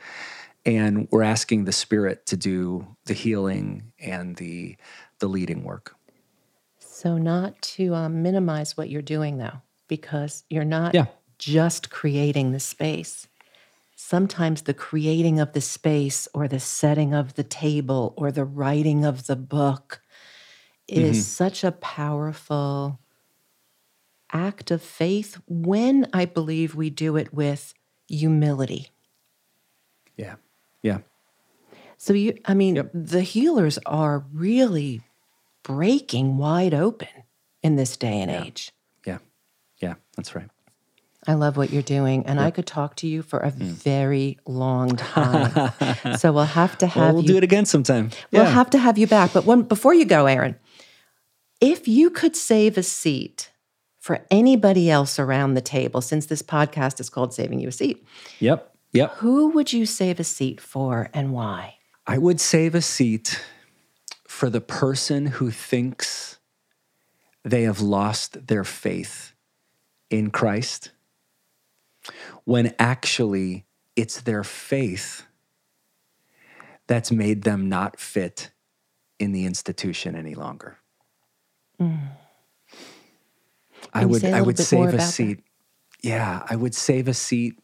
and 0.65 1.07
we're 1.11 1.23
asking 1.23 1.65
the 1.65 1.71
Spirit 1.73 2.25
to 2.27 2.37
do 2.37 2.87
the 3.05 3.13
healing 3.13 3.91
and 3.99 4.37
the, 4.37 4.77
the 5.19 5.27
leading 5.27 5.63
work. 5.63 5.95
So, 6.79 7.17
not 7.17 7.61
to 7.63 7.95
um, 7.95 8.21
minimize 8.23 8.77
what 8.77 8.89
you're 8.89 9.01
doing, 9.01 9.37
though, 9.37 9.61
because 9.89 10.43
you're 10.49 10.63
not 10.63 10.95
Yeah. 10.95 11.07
just 11.37 11.89
creating 11.89 12.51
the 12.51 12.59
space. 12.61 13.27
Sometimes 13.95 14.61
the 14.61 14.73
creating 14.73 15.39
of 15.39 15.53
the 15.53 15.61
space 15.61 16.27
or 16.33 16.47
the 16.47 16.59
setting 16.59 17.13
of 17.13 17.33
the 17.33 17.43
table 17.43 18.13
or 18.15 18.31
the 18.31 18.45
writing 18.45 19.03
of 19.05 19.27
the 19.27 19.35
book 19.35 20.01
is 20.87 21.17
Mm-hmm. 21.17 21.21
such 21.21 21.63
a 21.63 21.71
powerful 21.71 22.99
act 24.31 24.71
of 24.71 24.81
faith 24.81 25.39
when 25.47 26.07
I 26.13 26.25
believe 26.25 26.75
we 26.75 26.89
do 26.89 27.15
it 27.17 27.33
with 27.33 27.73
humility. 28.07 28.89
Yeah. 30.17 30.35
Yeah. 30.81 30.99
So 31.97 32.13
you 32.13 32.37
I 32.45 32.53
mean 32.53 32.75
Yep. 32.75 32.91
the 32.93 33.21
healers 33.21 33.79
are 33.85 34.25
really 34.33 35.01
breaking 35.63 36.37
wide 36.37 36.73
open 36.73 37.07
in 37.61 37.75
this 37.75 37.95
day 37.95 38.19
and 38.21 38.29
age. 38.31 38.71
Yeah. 39.05 39.19
Yeah. 39.79 39.93
That's 40.17 40.35
right. 40.35 40.49
I 41.25 41.35
love 41.35 41.55
what 41.55 41.69
you're 41.71 41.81
doing 41.81 42.25
and 42.25 42.37
I 42.41 42.51
could 42.51 42.65
talk 42.67 42.97
to 42.97 43.07
you 43.07 43.21
for 43.21 43.39
a 43.39 43.49
Hmm. 43.51 43.63
very 43.63 44.37
long 44.45 44.97
time. 44.97 45.71
so 46.17 46.33
we'll 46.33 46.43
have 46.43 46.77
to 46.79 46.85
Well, 46.87 47.05
have 47.05 47.13
we'll 47.13 47.23
you 47.23 47.27
do 47.29 47.37
it 47.37 47.43
again 47.43 47.65
sometime. 47.65 48.09
We'll 48.31 48.43
Yeah. 48.43 48.49
have 48.49 48.69
to 48.71 48.77
have 48.77 48.97
you 48.97 49.07
back. 49.07 49.31
But 49.31 49.45
one 49.45 49.61
before 49.63 49.93
you 49.93 50.03
go, 50.03 50.25
Aaron, 50.25 50.57
if 51.63 51.87
you 51.87 52.09
could 52.09 52.35
save 52.35 52.77
a 52.77 52.83
seat 52.83 53.51
for 53.97 54.25
anybody 54.29 54.91
else 54.91 55.17
around 55.17 55.53
the 55.53 55.61
table, 55.61 56.01
since 56.01 56.25
this 56.25 56.41
podcast 56.41 56.99
is 56.99 57.09
called 57.09 57.33
Saving 57.33 57.59
You 57.61 57.69
a 57.69 57.71
Seat, 57.71 58.05
Yep. 58.39 58.75
Yep. 58.91 59.13
who 59.15 59.47
would 59.49 59.71
you 59.71 59.85
save 59.85 60.19
a 60.19 60.25
seat 60.25 60.59
for 60.59 61.09
and 61.13 61.31
why? 61.31 61.75
I 62.05 62.17
would 62.17 62.41
save 62.41 62.75
a 62.75 62.81
seat 62.81 63.41
for 64.27 64.49
the 64.49 64.59
person 64.59 65.25
who 65.27 65.51
thinks 65.51 66.37
they 67.43 67.63
have 67.63 67.79
lost 67.79 68.47
their 68.47 68.65
faith 68.65 69.33
in 70.09 70.31
Christ 70.31 70.91
when 72.43 72.75
actually 72.77 73.65
it's 73.95 74.19
their 74.21 74.43
faith 74.43 75.23
that's 76.87 77.11
made 77.11 77.43
them 77.43 77.69
not 77.69 77.99
fit 77.99 78.51
in 79.17 79.31
the 79.31 79.45
institution 79.45 80.15
any 80.15 80.35
longer. 80.35 80.77
Mm. 81.81 82.09
I 83.93 84.05
would 84.05 84.25
I 84.25 84.41
would 84.41 84.57
save 84.57 84.79
a 84.79 84.87
about 84.89 84.97
that? 84.97 85.13
seat. 85.13 85.39
Yeah, 86.01 86.45
I 86.49 86.55
would 86.55 86.75
save 86.75 87.07
a 87.07 87.13
seat 87.13 87.59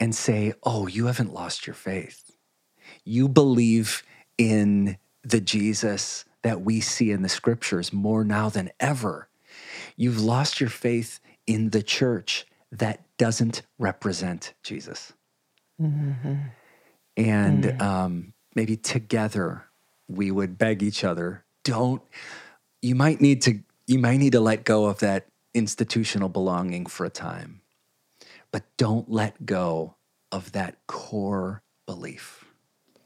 and 0.00 0.14
say, 0.14 0.54
"Oh, 0.62 0.86
you 0.86 1.06
haven't 1.06 1.32
lost 1.32 1.66
your 1.66 1.74
faith. 1.74 2.30
You 3.04 3.28
believe 3.28 4.02
in 4.38 4.98
the 5.22 5.40
Jesus 5.40 6.24
that 6.42 6.62
we 6.62 6.80
see 6.80 7.10
in 7.10 7.22
the 7.22 7.28
scriptures 7.28 7.92
more 7.92 8.24
now 8.24 8.48
than 8.48 8.70
ever. 8.80 9.28
You've 9.96 10.20
lost 10.20 10.60
your 10.60 10.70
faith 10.70 11.20
in 11.46 11.70
the 11.70 11.82
church 11.82 12.46
that 12.70 13.02
doesn't 13.18 13.62
represent 13.78 14.54
Jesus. 14.62 15.12
And 17.16 17.64
um, 17.82 18.34
maybe 18.54 18.76
together 18.76 19.64
we 20.08 20.30
would 20.30 20.56
beg 20.58 20.82
each 20.82 21.04
other, 21.04 21.44
don't, 21.64 22.02
you 22.82 22.94
might 22.94 23.20
need 23.20 23.42
to, 23.42 23.60
you 23.86 23.98
might 23.98 24.18
need 24.18 24.32
to 24.32 24.40
let 24.40 24.64
go 24.64 24.86
of 24.86 25.00
that 25.00 25.26
institutional 25.54 26.28
belonging 26.28 26.86
for 26.86 27.04
a 27.04 27.10
time, 27.10 27.60
but 28.50 28.64
don't 28.76 29.10
let 29.10 29.46
go 29.46 29.96
of 30.30 30.52
that 30.52 30.86
core 30.86 31.62
belief 31.86 32.44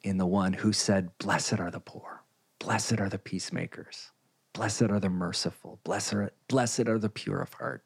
in 0.02 0.18
the 0.18 0.26
one 0.26 0.52
who 0.52 0.72
said, 0.72 1.10
Blessed 1.18 1.60
are 1.60 1.70
the 1.70 1.80
poor, 1.80 2.22
blessed 2.58 3.00
are 3.00 3.08
the 3.08 3.18
peacemakers, 3.18 4.10
blessed 4.52 4.82
are 4.82 5.00
the 5.00 5.08
merciful, 5.08 5.78
blessed 5.84 6.14
are, 6.14 6.32
blessed 6.48 6.88
are 6.88 6.98
the 6.98 7.08
pure 7.08 7.40
of 7.40 7.52
heart. 7.54 7.84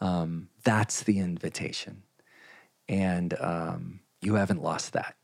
Um, 0.00 0.48
that's 0.64 1.02
the 1.02 1.18
invitation. 1.18 2.02
And 2.88 3.34
um, 3.38 4.00
you 4.22 4.34
haven't 4.34 4.62
lost 4.62 4.94
that. 4.94 5.16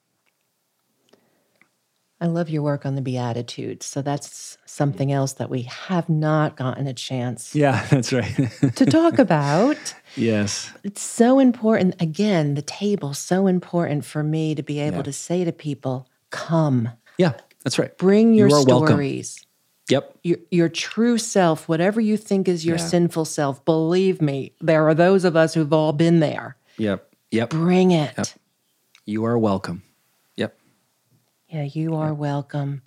I 2.20 2.26
love 2.26 2.48
your 2.48 2.62
work 2.62 2.86
on 2.86 2.94
the 2.94 3.02
Beatitudes. 3.02 3.84
So 3.84 4.00
that's 4.00 4.28
mm-hmm. 4.28 4.62
something 4.66 5.12
else 5.12 5.34
that 5.34 5.50
we 5.50 5.62
have 5.62 6.08
not 6.08 6.56
gotten 6.56 6.86
a 6.86 6.94
chance 6.94 7.54
Yeah, 7.54 7.84
that's 7.90 8.12
right. 8.12 8.34
to 8.76 8.86
talk 8.86 9.18
about. 9.18 9.94
yes. 10.16 10.72
It's 10.82 11.02
so 11.02 11.38
important. 11.38 12.00
Again, 12.00 12.54
the 12.54 12.62
table, 12.62 13.12
so 13.12 13.46
important 13.46 14.04
for 14.04 14.22
me 14.22 14.54
to 14.54 14.62
be 14.62 14.78
able 14.80 14.98
Yeah. 14.98 15.02
to 15.04 15.12
say 15.12 15.44
to 15.44 15.52
people, 15.52 16.08
come, 16.30 16.88
Yeah, 17.18 17.34
that's 17.64 17.78
right. 17.78 17.96
bring 17.98 18.32
your 18.34 18.48
You 18.48 18.54
are 18.56 18.64
welcome. 18.64 18.86
stories. 18.88 19.46
Yep. 19.88 20.18
Your, 20.24 20.38
your 20.50 20.68
true 20.68 21.16
self, 21.18 21.68
whatever 21.68 22.00
you 22.00 22.16
think 22.16 22.48
is 22.48 22.64
your 22.64 22.76
Yeah. 22.76 22.86
sinful 22.86 23.26
self, 23.26 23.64
believe 23.64 24.20
me, 24.22 24.52
there 24.60 24.88
are 24.88 24.94
those 24.94 25.24
of 25.24 25.36
us 25.36 25.54
who've 25.54 25.72
all 25.72 25.92
been 25.92 26.20
there. 26.20 26.56
Yep. 26.78 27.14
Yep. 27.30 27.50
Bring 27.50 27.90
it. 27.92 28.14
Yep. 28.16 28.26
You 29.04 29.24
are 29.26 29.38
welcome. 29.38 29.82
Yeah, 31.56 31.68
you 31.72 31.94
are 31.94 32.12
welcome. 32.12 32.82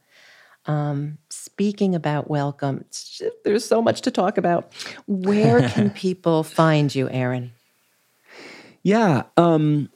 Um, 0.68 1.18
speaking 1.32 1.96
about 1.96 2.30
welcome, 2.30 2.82
it's 2.82 3.18
ju- 3.18 3.32
there's 3.44 3.66
so 3.66 3.82
much 3.82 4.02
to 4.02 4.12
talk 4.12 4.38
about. 4.38 4.72
Where 5.08 5.68
can 5.70 5.90
people 5.96 6.44
find 6.44 6.94
you, 6.94 7.10
Aaron? 7.10 7.54
Yeah. 8.84 9.24
Um, 9.38 9.90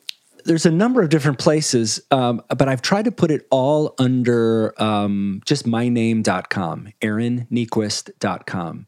there's 0.46 0.66
a 0.66 0.72
number 0.72 1.04
of 1.04 1.10
different 1.10 1.38
places, 1.38 2.02
um, 2.10 2.42
but 2.50 2.68
I've 2.68 2.82
tried 2.82 3.06
to 3.06 3.12
put 3.12 3.30
it 3.30 3.46
all 3.52 3.94
under 4.00 4.74
um, 4.82 5.44
just 5.46 5.68
myname.com, 5.68 6.94
aaronniequist.com. 7.00 8.88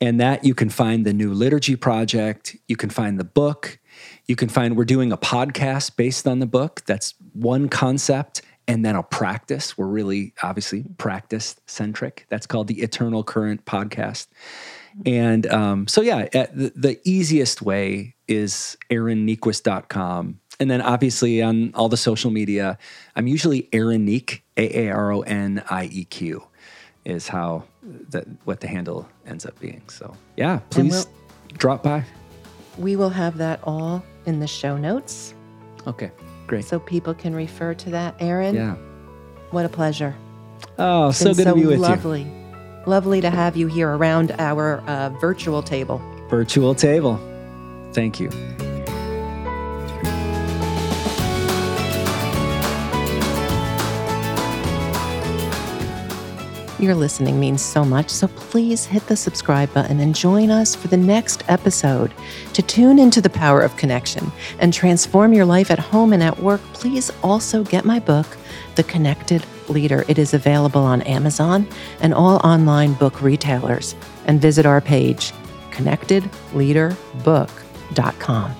And 0.00 0.20
that 0.20 0.44
you 0.44 0.54
can 0.54 0.70
find 0.70 1.04
the 1.04 1.12
new 1.12 1.34
liturgy 1.34 1.76
project. 1.76 2.56
You 2.68 2.76
can 2.76 2.88
find 2.88 3.20
the 3.20 3.24
book. 3.24 3.80
You 4.24 4.34
can 4.34 4.48
find, 4.48 4.78
we're 4.78 4.86
doing 4.86 5.12
a 5.12 5.18
podcast 5.18 5.96
based 5.96 6.26
on 6.26 6.38
the 6.38 6.46
book. 6.46 6.80
That's 6.86 7.12
one 7.34 7.68
concept. 7.68 8.40
And 8.68 8.84
then 8.84 8.96
a 8.96 9.02
practice. 9.02 9.78
We're 9.78 9.86
really 9.86 10.32
obviously 10.42 10.84
practice 10.98 11.56
centric. 11.66 12.26
That's 12.28 12.46
called 12.46 12.66
the 12.66 12.82
Eternal 12.82 13.22
Current 13.22 13.64
Podcast. 13.64 14.26
And 15.04 15.46
um, 15.46 15.86
so, 15.86 16.00
yeah, 16.00 16.26
uh, 16.34 16.46
the, 16.52 16.72
the 16.74 17.00
easiest 17.04 17.62
way 17.62 18.14
is 18.26 18.76
aaronniequist.com. 18.90 20.40
And 20.58 20.70
then 20.70 20.80
obviously 20.80 21.42
on 21.42 21.72
all 21.74 21.88
the 21.88 21.98
social 21.98 22.30
media, 22.30 22.78
I'm 23.14 23.26
usually 23.26 23.68
Aaron 23.72 24.04
Neek, 24.04 24.42
A 24.56 24.86
A 24.86 24.90
R 24.90 25.12
O 25.12 25.20
N 25.20 25.62
I 25.70 25.84
E 25.92 26.04
Q, 26.04 26.42
is 27.04 27.28
how 27.28 27.64
that 28.08 28.26
what 28.44 28.60
the 28.60 28.66
handle 28.66 29.06
ends 29.26 29.44
up 29.44 29.58
being. 29.60 29.82
So, 29.88 30.16
yeah, 30.36 30.60
please 30.70 31.06
drop 31.52 31.82
by. 31.82 32.04
We 32.78 32.96
will 32.96 33.10
have 33.10 33.36
that 33.36 33.60
all 33.64 34.02
in 34.24 34.40
the 34.40 34.46
show 34.46 34.76
notes 34.76 35.34
Okay, 35.86 36.10
great. 36.46 36.64
so 36.64 36.78
people 36.78 37.14
can 37.14 37.34
refer 37.34 37.74
to 37.74 37.90
that. 37.90 38.14
Aaron, 38.20 38.54
Yeah. 38.54 38.74
what 39.50 39.64
a 39.64 39.68
pleasure. 39.68 40.14
Oh, 40.78 41.08
It's 41.08 41.18
so 41.18 41.26
been 41.34 41.36
good 41.36 41.44
to 41.44 41.54
be 41.54 41.66
with 41.66 41.78
lovely. 41.78 42.26
Lovely 42.86 43.20
to 43.20 43.30
have 43.30 43.56
you 43.56 43.66
here 43.66 43.90
around 43.90 44.32
our 44.38 44.78
uh, 44.86 45.10
virtual 45.20 45.62
table. 45.62 46.00
Virtual 46.30 46.74
table. 46.74 47.18
Thank 47.92 48.20
you. 48.20 48.30
Your 56.78 56.94
listening 56.94 57.40
means 57.40 57.62
so 57.62 57.86
much, 57.86 58.10
so 58.10 58.28
please 58.28 58.84
hit 58.84 59.06
the 59.06 59.16
subscribe 59.16 59.72
button 59.72 59.98
and 60.00 60.14
join 60.14 60.50
us 60.50 60.74
for 60.74 60.88
the 60.88 60.98
next 60.98 61.42
episode. 61.48 62.12
To 62.52 62.60
tune 62.60 62.98
into 62.98 63.22
the 63.22 63.30
power 63.30 63.62
of 63.62 63.78
connection 63.78 64.30
and 64.58 64.74
transform 64.74 65.32
your 65.32 65.46
life 65.46 65.70
at 65.70 65.78
home 65.78 66.12
and 66.12 66.22
at 66.22 66.38
work, 66.38 66.60
please 66.74 67.10
also 67.22 67.64
get 67.64 67.86
my 67.86 67.98
book, 67.98 68.26
The 68.74 68.82
Connected 68.82 69.42
Leader. 69.68 70.04
It 70.06 70.18
is 70.18 70.34
available 70.34 70.82
on 70.82 71.00
Amazon 71.02 71.66
and 72.00 72.12
all 72.12 72.36
online 72.44 72.92
book 72.92 73.22
retailers. 73.22 73.94
And 74.26 74.38
visit 74.38 74.66
our 74.66 74.82
page, 74.82 75.32
connectedleaderbook.com. 75.70 78.54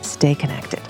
Stay 0.00 0.34
connected. 0.34 0.89